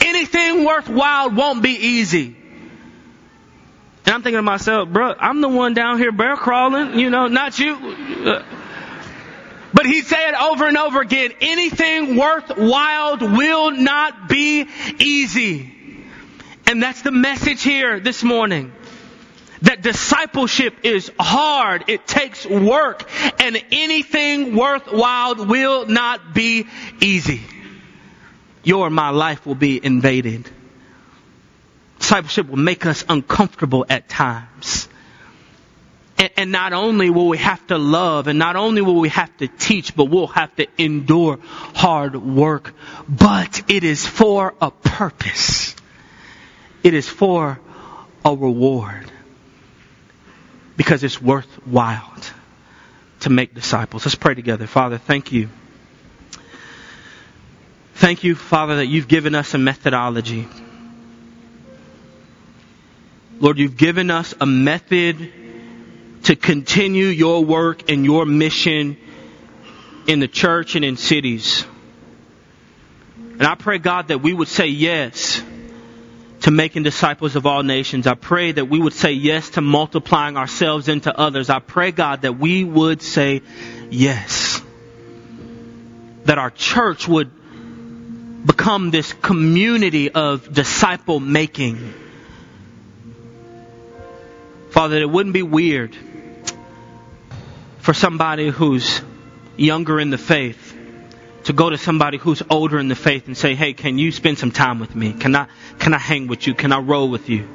Anything 0.00 0.64
worthwhile 0.64 1.30
won't 1.30 1.62
be 1.62 1.70
easy. 1.70 2.36
And 4.06 4.14
I'm 4.14 4.22
thinking 4.22 4.38
to 4.38 4.42
myself, 4.42 4.88
bro, 4.88 5.14
I'm 5.18 5.40
the 5.40 5.48
one 5.48 5.74
down 5.74 5.98
here 5.98 6.12
bear 6.12 6.36
crawling, 6.36 6.98
you 6.98 7.10
know, 7.10 7.26
not 7.26 7.58
you. 7.58 7.74
Uh, 7.74 8.44
But 9.76 9.84
he 9.84 10.00
said 10.00 10.32
over 10.32 10.66
and 10.66 10.78
over 10.78 11.02
again, 11.02 11.34
anything 11.42 12.16
worthwhile 12.16 13.18
will 13.18 13.72
not 13.72 14.26
be 14.26 14.66
easy. 14.98 15.70
And 16.66 16.82
that's 16.82 17.02
the 17.02 17.10
message 17.10 17.62
here 17.62 18.00
this 18.00 18.24
morning. 18.24 18.72
That 19.60 19.82
discipleship 19.82 20.78
is 20.82 21.12
hard. 21.20 21.84
It 21.88 22.06
takes 22.06 22.46
work. 22.46 23.06
And 23.38 23.62
anything 23.70 24.56
worthwhile 24.56 25.44
will 25.44 25.84
not 25.84 26.32
be 26.32 26.66
easy. 27.02 27.42
Your 28.64 28.88
my 28.88 29.10
life 29.10 29.44
will 29.44 29.54
be 29.56 29.78
invaded. 29.84 30.48
Discipleship 31.98 32.48
will 32.48 32.56
make 32.56 32.86
us 32.86 33.04
uncomfortable 33.10 33.84
at 33.90 34.08
times. 34.08 34.88
And, 36.18 36.30
and 36.36 36.52
not 36.52 36.72
only 36.72 37.10
will 37.10 37.28
we 37.28 37.38
have 37.38 37.66
to 37.68 37.78
love 37.78 38.26
and 38.26 38.38
not 38.38 38.56
only 38.56 38.82
will 38.82 39.00
we 39.00 39.08
have 39.10 39.34
to 39.38 39.48
teach, 39.48 39.94
but 39.94 40.06
we'll 40.06 40.26
have 40.28 40.54
to 40.56 40.66
endure 40.78 41.38
hard 41.74 42.16
work. 42.16 42.74
But 43.08 43.62
it 43.68 43.84
is 43.84 44.06
for 44.06 44.54
a 44.60 44.70
purpose. 44.70 45.74
It 46.82 46.94
is 46.94 47.08
for 47.08 47.58
a 48.24 48.34
reward. 48.34 49.10
Because 50.76 51.02
it's 51.04 51.20
worthwhile 51.20 52.12
to 53.20 53.30
make 53.30 53.54
disciples. 53.54 54.04
Let's 54.04 54.14
pray 54.14 54.34
together. 54.34 54.66
Father, 54.66 54.98
thank 54.98 55.32
you. 55.32 55.48
Thank 57.94 58.24
you, 58.24 58.34
Father, 58.34 58.76
that 58.76 58.86
you've 58.86 59.08
given 59.08 59.34
us 59.34 59.54
a 59.54 59.58
methodology. 59.58 60.46
Lord, 63.40 63.58
you've 63.58 63.76
given 63.76 64.10
us 64.10 64.34
a 64.38 64.46
method 64.46 65.32
to 66.26 66.34
continue 66.34 67.06
your 67.06 67.44
work 67.44 67.88
and 67.88 68.04
your 68.04 68.26
mission 68.26 68.96
in 70.08 70.18
the 70.18 70.26
church 70.26 70.74
and 70.74 70.84
in 70.84 70.96
cities. 70.96 71.64
And 73.16 73.44
I 73.44 73.54
pray, 73.54 73.78
God, 73.78 74.08
that 74.08 74.22
we 74.22 74.32
would 74.32 74.48
say 74.48 74.66
yes 74.66 75.40
to 76.40 76.50
making 76.50 76.82
disciples 76.82 77.36
of 77.36 77.46
all 77.46 77.62
nations. 77.62 78.08
I 78.08 78.14
pray 78.14 78.50
that 78.50 78.64
we 78.64 78.80
would 78.80 78.92
say 78.92 79.12
yes 79.12 79.50
to 79.50 79.60
multiplying 79.60 80.36
ourselves 80.36 80.88
into 80.88 81.16
others. 81.16 81.48
I 81.48 81.60
pray, 81.60 81.92
God, 81.92 82.22
that 82.22 82.36
we 82.36 82.64
would 82.64 83.02
say 83.02 83.42
yes. 83.88 84.60
That 86.24 86.38
our 86.38 86.50
church 86.50 87.06
would 87.06 87.30
become 88.44 88.90
this 88.90 89.12
community 89.12 90.10
of 90.10 90.52
disciple 90.52 91.20
making. 91.20 91.94
Father, 94.70 94.96
it 94.96 95.08
wouldn't 95.08 95.32
be 95.32 95.44
weird 95.44 95.96
for 97.86 97.94
somebody 97.94 98.48
who's 98.48 99.00
younger 99.56 100.00
in 100.00 100.10
the 100.10 100.18
faith 100.18 100.76
to 101.44 101.52
go 101.52 101.70
to 101.70 101.78
somebody 101.78 102.18
who's 102.18 102.42
older 102.50 102.80
in 102.80 102.88
the 102.88 102.96
faith 102.96 103.28
and 103.28 103.36
say, 103.36 103.54
"Hey, 103.54 103.74
can 103.74 103.96
you 103.96 104.10
spend 104.10 104.38
some 104.38 104.50
time 104.50 104.80
with 104.80 104.96
me? 104.96 105.12
Can 105.12 105.36
I 105.36 105.46
can 105.78 105.94
I 105.94 105.98
hang 105.98 106.26
with 106.26 106.48
you? 106.48 106.54
Can 106.54 106.72
I 106.72 106.80
roll 106.80 107.08
with 107.08 107.28
you?" 107.28 107.46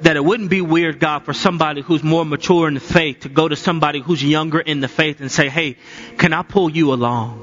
That 0.00 0.16
it 0.16 0.24
wouldn't 0.24 0.50
be 0.50 0.60
weird, 0.62 0.98
God, 0.98 1.24
for 1.24 1.32
somebody 1.32 1.80
who's 1.80 2.02
more 2.02 2.24
mature 2.26 2.66
in 2.66 2.74
the 2.74 2.80
faith 2.80 3.20
to 3.20 3.28
go 3.28 3.46
to 3.46 3.54
somebody 3.54 4.00
who's 4.00 4.24
younger 4.24 4.58
in 4.58 4.80
the 4.80 4.88
faith 4.88 5.20
and 5.20 5.30
say, 5.30 5.48
"Hey, 5.48 5.76
can 6.18 6.32
I 6.32 6.42
pull 6.42 6.68
you 6.68 6.92
along? 6.92 7.40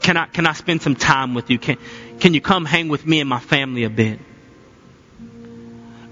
Can 0.00 0.16
I 0.16 0.26
can 0.26 0.46
I 0.46 0.52
spend 0.52 0.80
some 0.80 0.94
time 0.94 1.34
with 1.34 1.50
you? 1.50 1.58
Can 1.58 1.76
can 2.20 2.34
you 2.34 2.40
come 2.40 2.66
hang 2.66 2.86
with 2.86 3.04
me 3.04 3.18
and 3.18 3.28
my 3.28 3.40
family 3.40 3.82
a 3.82 3.90
bit?" 3.90 4.20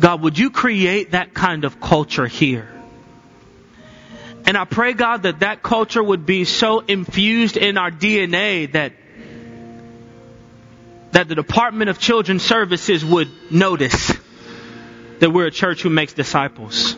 God, 0.01 0.23
would 0.23 0.37
you 0.37 0.51
create 0.51 1.13
that 1.13 1.35
kind 1.35 1.65
of 1.65 1.81
culture 1.81 2.27
here? 2.27 2.72
And 4.53 4.59
I 4.59 4.67
pray, 4.67 4.93
God, 4.93 5.23
that 5.23 5.41
that 5.41 5.63
culture 5.63 6.05
would 6.05 6.27
be 6.27 6.45
so 6.45 6.81
infused 6.81 7.57
in 7.57 7.79
our 7.79 7.91
DNA 7.91 8.71
that 8.73 8.93
that 11.13 11.27
the 11.27 11.35
Department 11.35 11.89
of 11.89 11.99
Children's 11.99 12.43
Services 12.43 13.03
would 13.03 13.31
notice 13.51 14.13
that 15.21 15.31
we're 15.31 15.47
a 15.47 15.51
church 15.51 15.81
who 15.81 15.89
makes 15.89 16.13
disciples. 16.13 16.95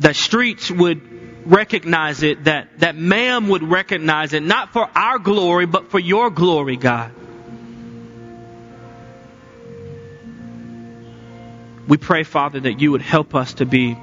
That 0.00 0.16
streets 0.16 0.72
would 0.72 1.46
recognize 1.48 2.24
it, 2.24 2.42
that, 2.42 2.80
that 2.80 2.96
ma'am 2.96 3.46
would 3.46 3.62
recognize 3.62 4.32
it, 4.32 4.42
not 4.42 4.72
for 4.72 4.90
our 4.92 5.20
glory, 5.20 5.66
but 5.66 5.92
for 5.92 6.00
your 6.00 6.30
glory, 6.30 6.76
God. 6.76 7.12
We 11.86 11.96
pray, 11.96 12.24
Father, 12.24 12.58
that 12.58 12.80
you 12.80 12.90
would 12.90 13.02
help 13.02 13.36
us 13.36 13.54
to 13.54 13.66
be 13.66 13.96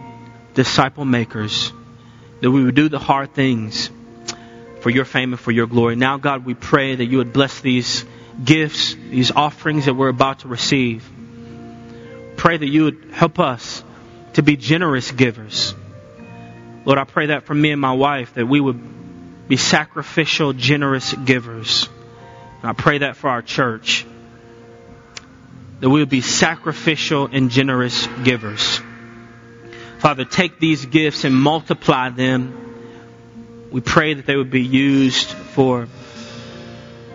disciple 0.54 1.06
makers, 1.06 1.72
that 2.42 2.52
we 2.52 2.64
would 2.64 2.76
do 2.76 2.90
the 2.90 3.00
hard 3.00 3.34
things 3.34 3.90
for 4.82 4.90
your 4.90 5.06
fame 5.06 5.34
and 5.34 5.40
for 5.40 5.52
your 5.52 5.68
glory. 5.68 5.96
Now, 5.96 6.18
God, 6.18 6.46
we 6.46 6.54
pray 6.54 6.96
that 6.96 7.06
you 7.06 7.18
would 7.20 7.34
bless 7.34 7.62
these 7.62 8.06
gifts, 8.44 8.94
these 8.94 9.32
offerings 9.32 9.86
that 9.86 9.94
we're 9.94 10.10
about 10.10 10.40
to 10.40 10.48
receive. 10.48 11.10
Pray 12.36 12.58
that 12.58 12.68
you 12.68 12.84
would 12.86 13.10
help 13.12 13.40
us 13.40 13.84
to 14.34 14.44
be 14.44 14.58
generous 14.58 15.12
givers. 15.12 15.74
Lord, 16.86 17.00
I 17.00 17.06
pray 17.06 17.28
that 17.28 17.46
for 17.46 17.54
me 17.54 17.72
and 17.72 17.80
my 17.80 17.94
wife, 17.94 18.34
that 18.34 18.46
we 18.46 18.60
would 18.60 19.48
be 19.48 19.58
sacrificial, 19.58 20.52
generous 20.54 21.14
givers. 21.14 21.88
And 22.62 22.70
I 22.70 22.74
pray 22.74 23.00
that 23.00 23.16
for 23.16 23.30
our 23.30 23.42
church, 23.42 24.06
that 25.80 25.90
we 25.90 26.00
would 26.00 26.10
be 26.10 26.22
sacrificial 26.22 27.30
and 27.32 27.50
generous 27.50 28.08
givers. 28.24 28.82
Father, 30.04 30.26
take 30.26 30.60
these 30.60 30.86
gifts 30.86 31.24
and 31.24 31.34
multiply 31.34 32.10
them. 32.10 33.70
We 33.72 33.80
pray 33.80 34.16
that 34.16 34.26
they 34.26 34.36
would 34.36 34.52
be 34.52 34.62
used 34.62 35.30
for 35.30 35.88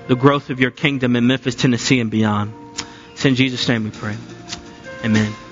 the 0.07 0.17
growth 0.17 0.49
of 0.49 0.59
your 0.59 0.71
kingdom 0.71 1.15
in 1.15 1.27
Memphis, 1.27 1.55
Tennessee, 1.55 2.01
and 2.01 2.11
beyond. 2.11 2.55
It's 3.13 3.27
in 3.27 3.35
Jesus' 3.35 3.69
name 3.69 3.85
we 3.85 3.91
pray. 3.91 4.17
Amen. 5.05 5.48